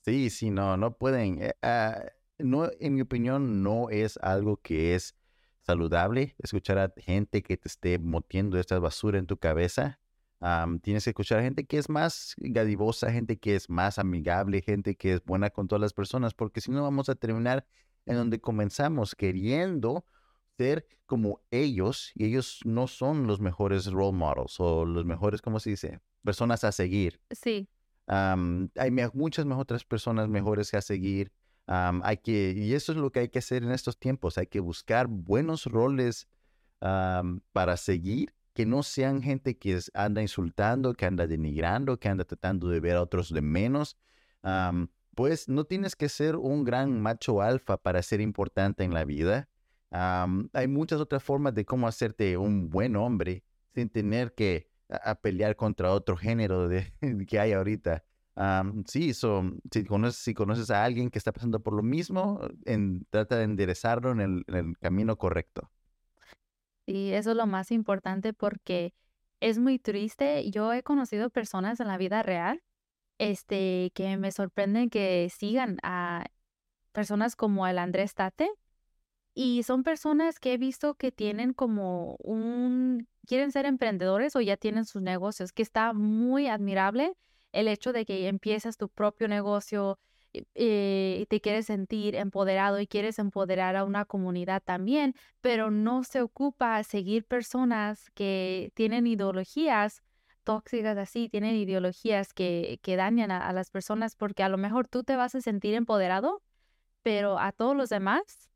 Sí, 0.04 0.30
sí, 0.30 0.50
no, 0.50 0.76
no 0.76 0.96
pueden. 0.98 1.42
eh, 1.42 1.54
ah, 1.62 2.02
no, 2.38 2.68
en 2.80 2.94
mi 2.94 3.02
opinión, 3.02 3.62
no 3.62 3.88
es 3.90 4.18
algo 4.18 4.56
que 4.56 4.96
es 4.96 5.14
saludable 5.62 6.34
escuchar 6.38 6.78
a 6.78 6.92
gente 6.96 7.42
que 7.44 7.56
te 7.56 7.68
esté 7.68 7.98
metiendo 8.00 8.58
esta 8.58 8.80
basura 8.80 9.18
en 9.20 9.26
tu 9.26 9.36
cabeza. 9.38 10.00
Am, 10.44 10.80
tienes 10.80 11.04
que 11.04 11.10
escuchar 11.10 11.38
a 11.38 11.42
gente 11.42 11.64
que 11.64 11.78
es 11.78 11.88
más 11.88 12.34
gadivosa, 12.36 13.12
gente 13.12 13.38
que 13.38 13.54
es 13.54 13.70
más 13.70 13.98
amigable, 14.00 14.60
gente 14.60 14.96
que 14.96 15.14
es 15.14 15.24
buena 15.24 15.50
con 15.50 15.68
todas 15.68 15.80
las 15.80 15.92
personas, 15.92 16.34
porque 16.34 16.60
si 16.60 16.72
no 16.72 16.82
vamos 16.82 17.08
a 17.08 17.14
terminar 17.14 17.64
en 18.06 18.16
donde 18.16 18.40
comenzamos 18.40 19.14
queriendo 19.14 20.04
ser 20.58 20.84
como 21.06 21.40
ellos 21.52 22.10
y 22.16 22.24
ellos 22.24 22.58
no 22.64 22.88
son 22.88 23.28
los 23.28 23.38
mejores 23.40 23.86
role 23.86 24.16
models 24.18 24.56
o 24.58 24.84
los 24.84 25.04
mejores, 25.04 25.40
¿cómo 25.40 25.60
se 25.60 25.70
dice? 25.70 26.00
Personas 26.24 26.64
a 26.64 26.72
seguir. 26.72 27.20
Sí, 27.30 27.68
hay 28.06 28.90
me- 28.90 29.08
muchas 29.14 29.46
me- 29.46 29.54
otras 29.54 29.84
personas 29.84 30.28
mejores 30.28 30.72
que 30.72 30.76
a 30.76 30.82
seguir. 30.82 31.30
Hay 31.66 32.16
que, 32.18 32.52
y 32.56 32.74
eso 32.74 32.90
es 32.90 32.98
lo 32.98 33.12
que 33.12 33.20
hay 33.20 33.28
que 33.28 33.38
hacer 33.38 33.62
en 33.62 33.70
estos 33.70 33.96
tiempos. 33.96 34.36
Hay 34.38 34.48
que 34.48 34.58
buscar 34.58 35.06
buenos 35.06 35.66
roles 35.66 36.26
para 36.80 37.76
seguir, 37.76 38.34
que 38.52 38.66
no 38.66 38.82
sean 38.82 39.22
gente 39.22 39.56
que 39.56 39.78
anda 39.94 40.22
insultando, 40.22 40.94
que 40.94 41.06
anda 41.06 41.26
denigrando, 41.26 41.98
que 41.98 42.08
anda 42.08 42.24
tratando 42.24 42.68
de 42.68 42.80
ver 42.80 42.96
a 42.96 43.02
otros 43.02 43.32
de 43.32 43.42
menos. 43.42 43.96
Pues 45.14 45.48
no 45.48 45.64
tienes 45.64 45.96
que 45.96 46.08
ser 46.08 46.36
un 46.36 46.64
gran 46.64 47.00
macho 47.00 47.42
alfa 47.42 47.76
para 47.76 48.02
ser 48.02 48.20
importante 48.20 48.84
en 48.84 48.94
la 48.94 49.04
vida. 49.04 49.48
Hay 49.90 50.68
muchas 50.68 51.00
otras 51.00 51.22
formas 51.22 51.54
de 51.54 51.64
cómo 51.64 51.86
hacerte 51.88 52.36
un 52.36 52.70
buen 52.70 52.96
hombre 52.96 53.44
sin 53.74 53.88
tener 53.88 54.34
que 54.34 54.70
a, 54.88 55.14
pelear 55.14 55.56
contra 55.56 55.92
otro 55.92 56.16
género 56.16 56.68
de, 56.68 56.92
que 57.28 57.40
hay 57.40 57.52
ahorita. 57.52 58.04
Sí, 58.86 59.12
so, 59.14 59.44
si, 59.70 59.84
conoces, 60.34 60.70
a 60.70 60.84
alguien 60.84 61.10
que 61.10 61.18
está 61.18 61.32
pasando 61.32 61.62
por 61.62 61.74
lo 61.74 61.82
mismo, 61.82 62.40
trata 63.10 63.36
de 63.36 63.44
enderezarlo 63.44 64.12
en 64.12 64.44
el 64.46 64.76
camino 64.78 65.16
correcto. 65.16 65.70
Y 66.92 67.12
eso 67.14 67.30
es 67.30 67.36
lo 67.36 67.46
más 67.46 67.70
importante 67.70 68.32
porque 68.34 68.94
es 69.40 69.58
muy 69.58 69.78
triste. 69.78 70.50
Yo 70.50 70.72
he 70.72 70.82
conocido 70.82 71.30
personas 71.30 71.80
en 71.80 71.88
la 71.88 71.96
vida 71.96 72.22
real, 72.22 72.62
este, 73.18 73.90
que 73.94 74.16
me 74.18 74.30
sorprenden 74.32 74.90
que 74.90 75.28
sigan 75.34 75.78
a 75.82 76.26
personas 76.92 77.36
como 77.36 77.66
el 77.66 77.78
Andrés 77.78 78.14
Tate. 78.14 78.50
Y 79.34 79.62
son 79.62 79.82
personas 79.82 80.38
que 80.38 80.52
he 80.52 80.58
visto 80.58 80.94
que 80.94 81.10
tienen 81.10 81.54
como 81.54 82.16
un, 82.16 83.08
quieren 83.26 83.50
ser 83.50 83.64
emprendedores 83.64 84.36
o 84.36 84.42
ya 84.42 84.58
tienen 84.58 84.84
sus 84.84 85.00
negocios, 85.00 85.52
que 85.52 85.62
está 85.62 85.94
muy 85.94 86.48
admirable 86.48 87.16
el 87.52 87.68
hecho 87.68 87.92
de 87.94 88.04
que 88.04 88.28
empieces 88.28 88.76
tu 88.76 88.90
propio 88.90 89.28
negocio, 89.28 89.98
te 90.54 91.40
quieres 91.42 91.66
sentir 91.66 92.14
empoderado 92.14 92.80
y 92.80 92.86
quieres 92.86 93.18
empoderar 93.18 93.76
a 93.76 93.84
una 93.84 94.04
comunidad 94.04 94.62
también, 94.62 95.14
pero 95.40 95.70
no 95.70 96.04
se 96.04 96.22
ocupa 96.22 96.82
seguir 96.84 97.24
personas 97.24 98.10
que 98.10 98.72
tienen 98.74 99.06
ideologías 99.06 100.02
tóxicas 100.42 100.98
así, 100.98 101.28
tienen 101.28 101.56
ideologías 101.56 102.32
que, 102.32 102.80
que 102.82 102.96
dañan 102.96 103.30
a, 103.30 103.52
las 103.52 103.70
personas 103.70 104.16
porque 104.16 104.42
a 104.42 104.48
lo 104.48 104.58
mejor 104.58 104.88
tú 104.88 105.04
te 105.04 105.16
vas 105.16 105.34
a 105.34 105.40
sentir 105.40 105.74
empoderado, 105.74 106.42
pero 107.02 107.38
a 107.38 107.52
todos 107.52 107.76
los 107.76 107.88
demás 107.88 108.50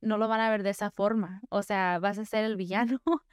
no 0.00 0.18
lo 0.18 0.28
van 0.28 0.40
a 0.40 0.50
ver 0.50 0.62
de 0.62 0.70
esa 0.70 0.90
forma. 0.90 1.42
O 1.50 1.62
sea, 1.62 1.98
vas 1.98 2.18
a 2.18 2.24
ser 2.24 2.44
el 2.44 2.56
villano 2.56 3.00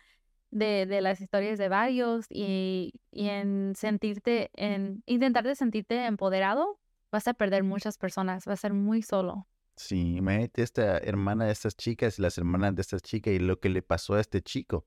de, 0.52 0.86
de 0.86 1.02
las 1.02 1.22
historias 1.22 1.58
de 1.60 1.70
varios 1.70 2.26
y, 2.30 2.94
y, 3.12 3.30
en 3.30 3.74
sentirte, 3.76 4.52
en 4.56 5.04
intentar 5.06 5.44
de 5.46 5.56
sentirte 5.56 6.06
empoderado, 6.06 6.80
vas 7.14 7.28
a 7.28 7.36
perder 7.36 7.64
muchas 7.64 8.00
personas, 8.00 8.46
vas 8.46 8.60
a 8.60 8.62
ser 8.62 8.74
muy 8.74 9.04
solo. 9.04 9.48
Sí, 9.76 10.18
imagínate 10.18 10.64
esta 10.64 10.98
hermana 10.98 11.46
de 11.46 11.52
estas 11.52 11.78
chicas 11.78 12.18
y 12.18 12.24
las 12.24 12.40
hermanas 12.40 12.76
de 12.76 12.82
estas 12.82 13.04
chicas 13.04 13.34
y 13.34 13.40
lo 13.40 13.60
que 13.60 13.70
le 13.70 13.84
pasó 13.84 14.16
a 14.16 14.20
este 14.20 14.42
chico 14.42 14.86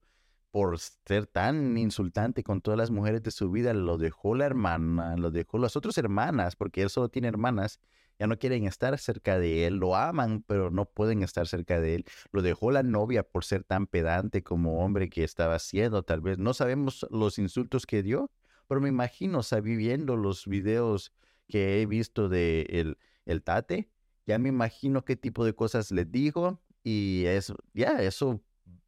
por 0.50 0.78
ser 0.78 1.26
tan 1.26 1.76
insultante 1.78 2.42
con 2.42 2.60
todas 2.60 2.78
las 2.78 2.90
mujeres 2.90 3.22
de 3.22 3.30
su 3.30 3.50
vida, 3.50 3.74
lo 3.74 3.96
dejó 3.96 4.34
la 4.34 4.46
hermana, 4.46 5.16
lo 5.16 5.30
dejó 5.30 5.58
las 5.58 5.76
otras 5.76 5.98
hermanas, 5.98 6.56
porque 6.56 6.82
él 6.82 6.90
solo 6.90 7.10
tiene 7.10 7.28
hermanas, 7.28 7.78
ya 8.18 8.26
no 8.26 8.38
quieren 8.38 8.64
estar 8.64 8.98
cerca 8.98 9.38
de 9.38 9.66
él, 9.66 9.76
lo 9.76 9.94
aman, 9.94 10.42
pero 10.46 10.70
no 10.70 10.86
pueden 10.86 11.22
estar 11.22 11.46
cerca 11.46 11.78
de 11.78 11.96
él. 11.96 12.04
Lo 12.32 12.42
dejó 12.42 12.70
la 12.72 12.82
novia 12.82 13.22
por 13.22 13.44
ser 13.44 13.64
tan 13.64 13.86
pedante 13.86 14.42
como 14.42 14.82
hombre 14.82 15.10
que 15.10 15.22
estaba 15.22 15.56
haciendo, 15.56 16.02
tal 16.02 16.22
vez. 16.22 16.38
No 16.38 16.54
sabemos 16.54 17.06
los 17.10 17.38
insultos 17.38 17.86
que 17.86 18.02
dio, 18.02 18.30
pero 18.66 18.80
me 18.80 18.88
imagino, 18.88 19.42
sabiendo 19.42 20.16
los 20.16 20.46
videos 20.46 21.12
que 21.48 21.80
he 21.80 21.86
visto 21.86 22.28
de 22.28 22.66
el, 22.70 22.98
el 23.24 23.42
Tate, 23.42 23.90
ya 24.26 24.38
me 24.38 24.48
imagino 24.48 25.04
qué 25.04 25.16
tipo 25.16 25.44
de 25.44 25.54
cosas 25.54 25.90
le 25.92 26.04
dijo 26.04 26.60
y 26.82 27.24
eso, 27.26 27.56
ya, 27.74 28.02
eso 28.02 28.42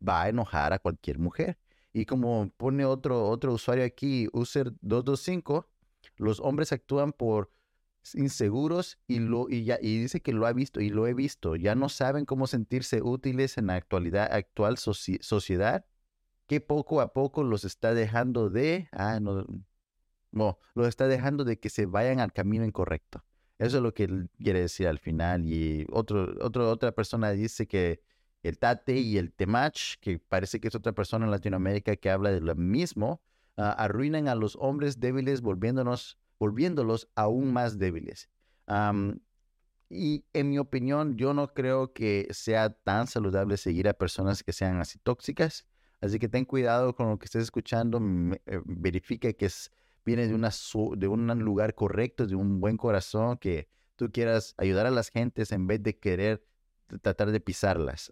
va 0.07 0.23
a 0.23 0.29
enojar 0.29 0.73
a 0.73 0.79
cualquier 0.79 1.19
mujer. 1.19 1.59
Y 1.93 2.05
como 2.05 2.51
pone 2.57 2.85
otro, 2.85 3.29
otro 3.29 3.53
usuario 3.53 3.85
aquí, 3.85 4.27
user225, 4.29 5.67
los 6.17 6.41
hombres 6.41 6.73
actúan 6.73 7.13
por 7.13 7.51
inseguros 8.15 8.99
y, 9.07 9.19
lo, 9.19 9.49
y, 9.49 9.65
ya, 9.65 9.79
y 9.81 9.99
dice 9.99 10.21
que 10.21 10.33
lo 10.33 10.47
ha 10.47 10.53
visto 10.53 10.81
y 10.81 10.91
lo 10.91 11.07
he 11.07 11.15
visto. 11.15 11.57
Ya 11.57 11.75
no 11.75 11.89
saben 11.89 12.25
cómo 12.25 12.47
sentirse 12.47 13.03
útiles 13.03 13.59
en 13.59 13.69
la 13.69 13.75
actualidad, 13.75 14.33
actual 14.33 14.77
sociedad, 14.79 15.85
que 16.47 16.61
poco 16.61 17.01
a 17.01 17.13
poco 17.13 17.43
los 17.43 17.65
está 17.65 17.95
dejando 17.95 18.51
de, 18.51 18.89
ah, 18.93 19.21
no, 19.21 19.47
no, 20.31 20.59
los 20.75 20.89
está 20.89 21.09
dejando 21.09 21.45
de 21.45 21.59
que 21.59 21.71
se 21.71 21.87
vayan 21.87 22.21
al 22.21 22.33
camino 22.33 22.65
incorrecto. 22.65 23.25
Eso 23.59 23.79
es 23.79 23.83
lo 23.83 23.93
que 23.93 24.05
él 24.05 24.31
quiere 24.39 24.61
decir 24.61 24.87
al 24.87 24.99
final. 24.99 25.47
Y 25.47 25.87
otro, 25.91 26.35
otro, 26.41 26.71
otra 26.71 26.93
persona 26.93 27.31
dice 27.33 27.67
que 27.67 28.01
el 28.43 28.59
Tate 28.59 28.99
y 28.99 29.19
el 29.19 29.33
Temach, 29.33 29.97
que 30.01 30.19
parece 30.19 30.61
que 30.61 30.69
es 30.69 30.75
otra 30.75 30.93
persona 30.93 31.25
en 31.25 31.33
Latinoamérica 31.33 31.97
que 31.97 32.11
habla 32.11 32.31
de 32.31 32.41
lo 32.41 32.55
mismo, 32.55 33.21
uh, 33.57 33.75
arruinan 33.77 34.29
a 34.29 34.35
los 34.35 34.57
hombres 34.57 35.01
débiles 35.01 35.41
volviéndonos, 35.41 36.19
volviéndolos 36.39 37.09
aún 37.17 37.53
más 37.53 37.79
débiles. 37.79 38.29
Y 39.91 40.25
en 40.35 40.51
mi 40.51 40.59
opinión, 40.59 41.17
yo 41.17 41.33
no 41.33 41.55
creo 41.55 41.93
que 41.95 42.29
sea 42.31 42.71
tan 42.71 43.07
saludable 43.07 43.57
seguir 43.57 43.89
a 43.89 43.95
personas 43.95 44.43
que 44.43 44.53
sean 44.53 44.81
así 44.81 44.99
tóxicas. 44.99 45.67
Así 46.01 46.19
que 46.19 46.29
ten 46.29 46.45
cuidado 46.45 46.95
con 46.95 47.09
lo 47.09 47.19
que 47.19 47.25
estés 47.25 47.45
escuchando. 47.45 47.99
Eh, 48.47 48.61
verifica 48.67 49.33
que 49.33 49.47
es, 49.47 49.73
viene 50.09 50.27
de, 50.27 50.35
una, 50.35 50.51
de 50.97 51.09
un 51.09 51.39
lugar 51.41 51.75
correcto, 51.75 52.27
de 52.27 52.35
un 52.35 52.61
buen 52.61 52.79
corazón, 52.79 53.37
que 53.37 53.69
tú 53.95 54.11
quieras 54.11 54.55
ayudar 54.57 54.87
a 54.87 54.91
las 54.91 55.11
gentes 55.11 55.53
en 55.53 55.67
vez 55.67 55.83
de 55.83 55.99
querer 55.99 56.43
tratar 57.03 57.31
de 57.31 57.41
pisarlas. 57.41 58.11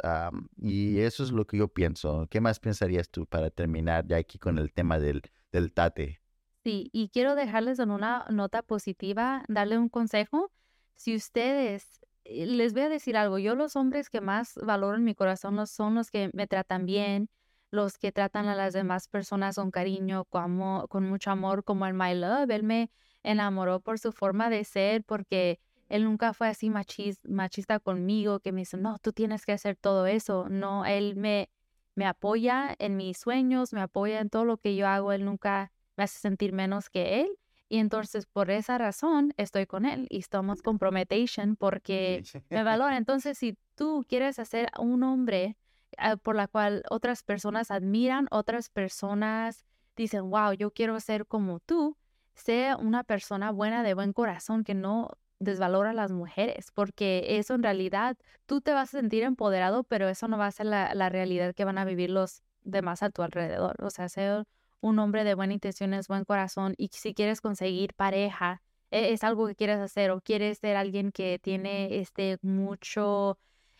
y 0.58 0.98
eso 0.98 1.24
es 1.24 1.32
lo 1.32 1.46
que 1.46 1.56
yo 1.56 1.68
pienso. 1.68 2.26
¿Qué 2.30 2.42
más 2.42 2.60
pensarías 2.60 3.08
tú 3.08 3.24
para 3.24 3.48
terminar 3.48 4.06
ya 4.06 4.18
aquí 4.18 4.38
con 4.38 4.58
el 4.58 4.72
tema 4.74 4.98
del, 4.98 5.22
del 5.50 5.72
tate? 5.72 6.20
Sí, 6.64 6.90
y 6.92 7.08
quiero 7.08 7.34
dejarles 7.34 7.78
en 7.78 7.90
una 7.90 8.26
nota 8.28 8.62
positiva, 8.62 9.42
darle 9.48 9.78
un 9.78 9.88
consejo. 9.88 10.52
Si 10.96 11.14
ustedes, 11.14 12.00
eh, 12.24 12.44
les 12.44 12.74
voy 12.74 12.82
a 12.82 12.88
decir 12.90 13.16
algo, 13.16 13.38
yo 13.38 13.54
los 13.54 13.74
hombres 13.74 14.10
que 14.10 14.20
más 14.20 14.54
valoro 14.62 14.96
en 14.96 15.04
mi 15.04 15.14
corazón 15.14 15.54
no 15.54 15.64
son 15.64 15.94
los 15.94 16.10
que 16.10 16.28
me 16.34 16.46
tratan 16.46 16.84
bien, 16.84 17.30
los 17.70 17.98
que 17.98 18.12
tratan 18.12 18.46
a 18.46 18.54
las 18.54 18.72
demás 18.72 19.08
personas 19.08 19.56
con 19.56 19.70
cariño, 19.70 20.24
con, 20.24 20.86
con 20.88 21.08
mucho 21.08 21.30
amor, 21.30 21.64
como 21.64 21.86
el 21.86 21.94
My 21.94 22.14
Love. 22.14 22.50
Él 22.50 22.62
me 22.62 22.90
enamoró 23.22 23.80
por 23.80 23.98
su 23.98 24.12
forma 24.12 24.50
de 24.50 24.64
ser, 24.64 25.04
porque 25.04 25.60
él 25.88 26.04
nunca 26.04 26.32
fue 26.32 26.48
así 26.48 26.70
machista 26.70 27.78
conmigo, 27.80 28.40
que 28.40 28.52
me 28.52 28.62
dice, 28.62 28.76
no, 28.76 28.98
tú 28.98 29.12
tienes 29.12 29.44
que 29.44 29.52
hacer 29.52 29.76
todo 29.76 30.06
eso. 30.06 30.48
No, 30.48 30.84
él 30.84 31.16
me, 31.16 31.50
me 31.94 32.06
apoya 32.06 32.74
en 32.78 32.96
mis 32.96 33.18
sueños, 33.18 33.72
me 33.72 33.80
apoya 33.80 34.20
en 34.20 34.30
todo 34.30 34.44
lo 34.44 34.58
que 34.58 34.76
yo 34.76 34.86
hago. 34.86 35.12
Él 35.12 35.24
nunca 35.24 35.72
me 35.96 36.04
hace 36.04 36.18
sentir 36.18 36.52
menos 36.52 36.90
que 36.90 37.20
él. 37.20 37.28
Y 37.68 37.78
entonces 37.78 38.26
por 38.26 38.50
esa 38.50 38.78
razón 38.78 39.34
estoy 39.36 39.66
con 39.66 39.86
él 39.86 40.06
y 40.08 40.18
estamos 40.18 40.62
comprometation 40.62 41.56
porque 41.56 42.22
me 42.48 42.62
valora. 42.62 42.96
Entonces 42.96 43.38
si 43.38 43.58
tú 43.74 44.04
quieres 44.08 44.38
hacer 44.38 44.70
un 44.78 45.02
hombre 45.02 45.56
ah, 45.98 46.16
por 46.16 46.36
la 46.36 46.48
cual 46.48 46.82
otras 46.90 47.22
personas 47.22 47.70
admiran, 47.70 48.28
otras 48.30 48.68
personas 48.70 49.64
dicen, 49.96 50.30
wow, 50.30 50.52
yo 50.52 50.70
quiero 50.70 50.98
ser 51.00 51.26
como 51.26 51.60
tú, 51.60 51.96
sea 52.34 52.76
una 52.76 53.04
persona 53.04 53.50
buena 53.50 53.82
de 53.82 53.94
buen 53.94 54.12
corazón 54.12 54.64
que 54.64 54.74
no 54.74 55.08
desvalora 55.38 55.90
a 55.90 55.94
las 55.94 56.12
mujeres, 56.12 56.70
porque 56.72 57.38
eso 57.38 57.54
en 57.54 57.62
realidad 57.62 58.16
tú 58.46 58.60
te 58.60 58.72
vas 58.72 58.94
a 58.94 58.98
sentir 58.98 59.22
empoderado, 59.22 59.84
pero 59.84 60.08
eso 60.08 60.28
no 60.28 60.38
va 60.38 60.46
a 60.46 60.52
ser 60.52 60.66
la, 60.66 60.94
la 60.94 61.08
realidad 61.08 61.54
que 61.54 61.64
van 61.64 61.78
a 61.78 61.84
vivir 61.84 62.10
los 62.10 62.42
demás 62.62 63.02
a 63.02 63.10
tu 63.10 63.22
alrededor. 63.22 63.76
O 63.82 63.90
sea, 63.90 64.08
ser 64.08 64.46
un 64.80 64.98
hombre 64.98 65.24
de 65.24 65.34
buena 65.34 65.54
intenciones, 65.54 66.08
buen 66.08 66.24
corazón, 66.24 66.74
y 66.76 66.88
si 66.92 67.14
quieres 67.14 67.40
conseguir 67.40 67.94
pareja, 67.94 68.62
e, 68.90 69.12
es 69.12 69.24
algo 69.24 69.46
que 69.46 69.56
quieres 69.56 69.78
hacer 69.78 70.10
o 70.10 70.20
quieres 70.20 70.58
ser 70.58 70.76
alguien 70.76 71.12
que 71.12 71.38
tiene 71.38 72.00
este 72.00 72.38
mucho 72.42 73.38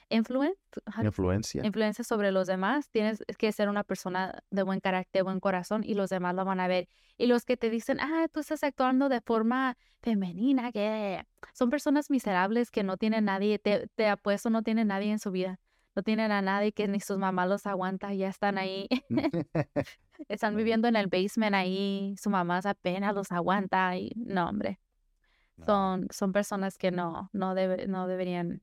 influencia. 0.09 1.65
influencia 1.65 2.05
sobre 2.05 2.33
los 2.33 2.47
demás, 2.47 2.89
tienes 2.91 3.25
que 3.39 3.51
ser 3.53 3.69
una 3.69 3.85
persona 3.85 4.43
de 4.51 4.63
buen 4.63 4.81
carácter, 4.81 5.25
buen 5.25 5.41
corazón 5.41 5.83
y 5.85 5.95
los 5.95 6.11
demás 6.11 6.35
lo 6.35 6.45
van 6.45 6.61
a 6.61 6.69
ver. 6.69 6.89
Y 7.19 7.27
los 7.27 7.45
que 7.45 7.57
te 7.57 7.71
dicen, 7.71 7.99
ah, 8.01 8.27
tú 8.33 8.41
estás 8.41 8.63
actuando 8.63 9.09
de 9.09 9.21
forma 9.21 9.77
femenina, 10.01 10.73
que 10.73 11.25
son 11.53 11.71
personas 11.71 12.11
miserables 12.11 12.71
que 12.71 12.83
no 12.83 12.97
tienen 12.97 13.25
nadie, 13.25 13.59
te, 13.59 13.89
te 13.95 14.09
apuesto, 14.09 14.51
no 14.51 14.63
tienen 14.63 14.89
nadie 14.89 15.11
en 15.11 15.19
su 15.19 15.31
vida. 15.31 15.59
No 15.97 16.03
tienen 16.03 16.31
a 16.31 16.43
nadie 16.43 16.73
que 16.73 16.87
ni 16.89 17.01
sus 17.01 17.17
mamás 17.17 17.49
los 17.49 17.67
aguanta, 17.67 18.13
ya 18.13 18.29
están 18.29 18.59
ahí. 18.59 18.87
están 20.29 20.55
viviendo 20.55 20.89
en 20.89 20.97
el 20.97 21.07
basement 21.07 21.55
ahí, 21.55 22.15
su 22.21 22.29
mamá 22.29 22.61
apenas 22.65 23.15
los 23.15 23.33
aguanta 23.33 23.97
y 23.97 24.13
no, 24.17 24.49
hombre. 24.49 24.79
Son, 25.65 26.07
son 26.11 26.33
personas 26.33 26.77
que 26.77 26.91
no, 26.91 27.31
no, 27.33 27.55
debe, 27.55 27.87
no 27.87 28.07
deberían 28.07 28.61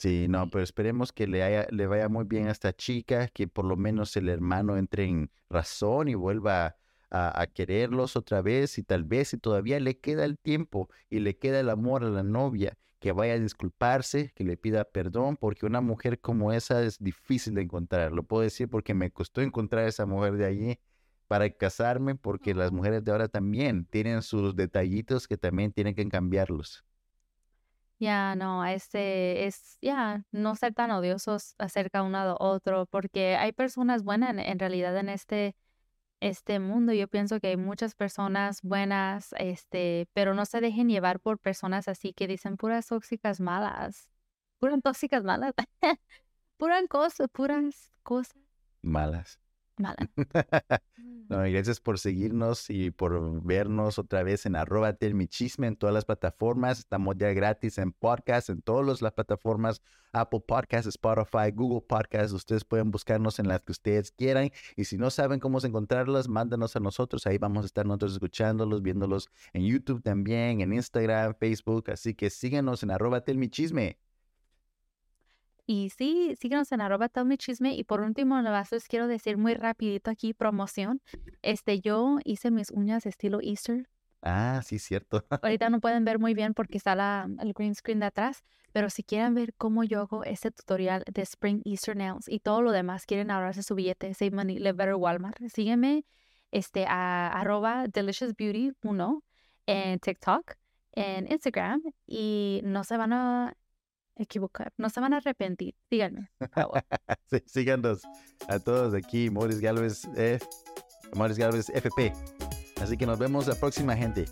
Sí, 0.00 0.28
no, 0.28 0.48
pero 0.48 0.64
esperemos 0.64 1.12
que 1.12 1.26
le, 1.26 1.42
haya, 1.42 1.66
le 1.70 1.86
vaya 1.86 2.08
muy 2.08 2.24
bien 2.24 2.48
a 2.48 2.52
esta 2.52 2.72
chica, 2.72 3.28
que 3.28 3.46
por 3.46 3.66
lo 3.66 3.76
menos 3.76 4.16
el 4.16 4.30
hermano 4.30 4.78
entre 4.78 5.04
en 5.04 5.30
razón 5.50 6.08
y 6.08 6.14
vuelva 6.14 6.78
a, 7.10 7.46
quererlos 7.52 8.16
otra 8.16 8.40
vez 8.40 8.78
y 8.78 8.82
tal 8.82 9.04
vez 9.04 9.28
si 9.28 9.36
todavía 9.36 9.78
le 9.78 9.98
queda 9.98 10.24
el 10.24 10.38
tiempo 10.38 10.88
y 11.10 11.18
le 11.20 11.36
queda 11.36 11.60
el 11.60 11.68
amor 11.68 12.02
a 12.04 12.08
la 12.08 12.22
novia, 12.22 12.78
que 12.98 13.12
vaya 13.12 13.34
a 13.34 13.38
disculparse, 13.38 14.32
que 14.34 14.44
le 14.44 14.56
pida 14.56 14.84
perdón, 14.84 15.36
porque 15.36 15.66
una 15.66 15.82
mujer 15.82 16.18
como 16.18 16.50
esa 16.52 16.82
es 16.82 16.98
difícil 16.98 17.54
de 17.54 17.62
encontrar. 17.62 18.12
Lo 18.12 18.22
puedo 18.22 18.42
decir 18.42 18.70
porque 18.70 18.94
me 18.94 19.10
costó 19.10 19.42
encontrar 19.42 19.86
esa 19.86 20.06
mujer 20.06 20.34
de 20.34 20.46
allí 20.46 20.78
para 21.26 21.50
casarme, 21.50 22.14
porque 22.14 22.54
las 22.54 22.72
mujeres 22.72 23.04
de 23.04 23.12
ahora 23.12 23.28
también 23.28 23.84
tienen 23.84 24.22
sus 24.22 24.56
detallitos 24.56 25.28
que 25.28 25.36
también 25.36 25.72
tienen 25.72 25.94
que 25.94 26.08
cambiarlos. 26.08 26.84
Ya, 28.00 28.34
no, 28.34 28.64
este 28.64 29.46
es, 29.46 29.76
ya, 29.82 30.24
no 30.32 30.56
ser 30.56 30.72
tan 30.72 30.90
odiosos 30.90 31.54
acerca 31.58 32.02
uno 32.02 32.24
de 32.24 32.34
otro, 32.38 32.86
porque 32.86 33.36
hay 33.36 33.52
personas 33.52 34.04
buenas 34.04 34.34
en, 34.38 34.58
realidad 34.58 34.96
en 34.96 35.10
este, 35.10 35.54
este 36.20 36.60
mundo. 36.60 36.94
Yo 36.94 37.08
pienso 37.08 37.40
que 37.40 37.48
hay 37.48 37.58
muchas 37.58 37.94
personas 37.94 38.62
buenas, 38.62 39.34
este, 39.38 40.08
pero 40.14 40.32
no 40.32 40.46
se 40.46 40.62
dejen 40.62 40.88
llevar 40.88 41.20
por 41.20 41.38
personas 41.38 41.88
así 41.88 42.14
que 42.14 42.26
dicen 42.26 42.56
puras 42.56 42.86
tóxicas 42.86 43.38
malas, 43.38 44.08
puras 44.58 44.80
tóxicas 44.82 45.22
malas, 45.22 45.52
puras 46.56 46.82
cosas, 46.88 47.28
puras 47.30 47.92
cosas 48.02 48.40
malas. 48.82 49.38
No, 51.30 51.38
gracias 51.42 51.78
por 51.78 52.00
seguirnos 52.00 52.70
y 52.70 52.90
por 52.90 53.44
vernos 53.44 54.00
otra 54.00 54.24
vez 54.24 54.46
en 54.46 54.56
arroba 54.56 54.98
chisme 55.28 55.68
en 55.68 55.76
todas 55.76 55.94
las 55.94 56.04
plataformas. 56.04 56.80
Estamos 56.80 57.14
ya 57.16 57.32
gratis 57.32 57.78
en 57.78 57.92
podcast, 57.92 58.50
en 58.50 58.62
todas 58.62 59.00
las 59.00 59.12
plataformas, 59.12 59.80
Apple 60.12 60.40
Podcasts, 60.44 60.88
Spotify, 60.88 61.52
Google 61.54 61.82
Podcasts. 61.82 62.32
Ustedes 62.32 62.64
pueden 62.64 62.90
buscarnos 62.90 63.38
en 63.38 63.46
las 63.46 63.62
que 63.62 63.70
ustedes 63.70 64.10
quieran. 64.10 64.50
Y 64.74 64.86
si 64.86 64.98
no 64.98 65.08
saben 65.10 65.38
cómo 65.38 65.60
encontrarlas, 65.60 66.28
mándanos 66.28 66.74
a 66.74 66.80
nosotros. 66.80 67.24
Ahí 67.28 67.38
vamos 67.38 67.62
a 67.62 67.66
estar 67.66 67.86
nosotros 67.86 68.14
escuchándolos, 68.14 68.82
viéndolos 68.82 69.30
en 69.52 69.62
YouTube 69.66 70.02
también, 70.02 70.62
en 70.62 70.72
Instagram, 70.72 71.36
Facebook. 71.38 71.90
Así 71.92 72.12
que 72.14 72.28
síganos 72.30 72.82
en 72.82 72.90
arroba 72.90 73.22
chisme. 73.50 73.98
Y 75.72 75.90
sí, 75.90 76.34
síguenos 76.40 76.72
en 76.72 76.80
arroba 76.80 77.08
mi 77.24 77.38
chisme. 77.38 77.76
Y 77.76 77.84
por 77.84 78.00
último, 78.00 78.42
les 78.42 78.88
quiero 78.88 79.06
decir 79.06 79.38
muy 79.38 79.54
rapidito 79.54 80.10
aquí, 80.10 80.34
promoción. 80.34 81.00
Este, 81.42 81.78
yo 81.78 82.18
hice 82.24 82.50
mis 82.50 82.72
uñas 82.72 83.06
estilo 83.06 83.38
Easter. 83.40 83.88
Ah, 84.20 84.62
sí, 84.64 84.80
cierto. 84.80 85.24
Ahorita 85.42 85.70
no 85.70 85.78
pueden 85.78 86.04
ver 86.04 86.18
muy 86.18 86.34
bien 86.34 86.54
porque 86.54 86.76
está 86.76 86.96
la, 86.96 87.28
el 87.38 87.52
green 87.52 87.76
screen 87.76 88.00
de 88.00 88.06
atrás, 88.06 88.42
pero 88.72 88.90
si 88.90 89.04
quieren 89.04 89.32
ver 89.34 89.54
cómo 89.54 89.84
yo 89.84 90.00
hago 90.00 90.24
este 90.24 90.50
tutorial 90.50 91.04
de 91.06 91.22
Spring 91.22 91.62
Easter 91.64 91.96
Nails 91.96 92.28
y 92.28 92.40
todo 92.40 92.62
lo 92.62 92.72
demás, 92.72 93.06
quieren 93.06 93.30
ahorrarse 93.30 93.62
su 93.62 93.76
billete, 93.76 94.12
Save 94.12 94.32
Money, 94.32 94.58
Live 94.58 94.72
Better 94.72 94.96
Walmart, 94.96 95.38
sígueme 95.54 96.04
este, 96.50 96.84
a 96.88 97.28
arroba 97.28 97.84
deliciousbeauty1 97.84 99.22
en 99.66 100.00
TikTok, 100.00 100.56
en 100.94 101.30
Instagram 101.30 101.80
y 102.08 102.60
no 102.64 102.82
se 102.82 102.96
van 102.96 103.12
a 103.12 103.56
equivocar. 104.22 104.72
No 104.76 104.90
se 104.90 105.00
van 105.00 105.12
a 105.14 105.18
arrepentir. 105.18 105.74
Síganme, 105.88 106.30
por 106.38 106.48
favor. 106.50 106.82
sí, 107.30 107.42
síganos 107.46 108.02
a 108.48 108.58
todos 108.58 108.94
aquí, 108.94 109.30
Morris 109.30 109.60
Galvez, 109.60 110.08
eh, 110.16 110.38
Morris 111.14 111.38
Galvez 111.38 111.68
FP. 111.70 112.12
Así 112.80 112.96
que 112.96 113.06
nos 113.06 113.18
vemos 113.18 113.46
la 113.46 113.54
próxima, 113.54 113.96
gente. 113.96 114.24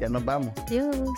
Ya 0.00 0.08
nos 0.08 0.24
vamos. 0.24 0.52
Adiós. 0.66 1.08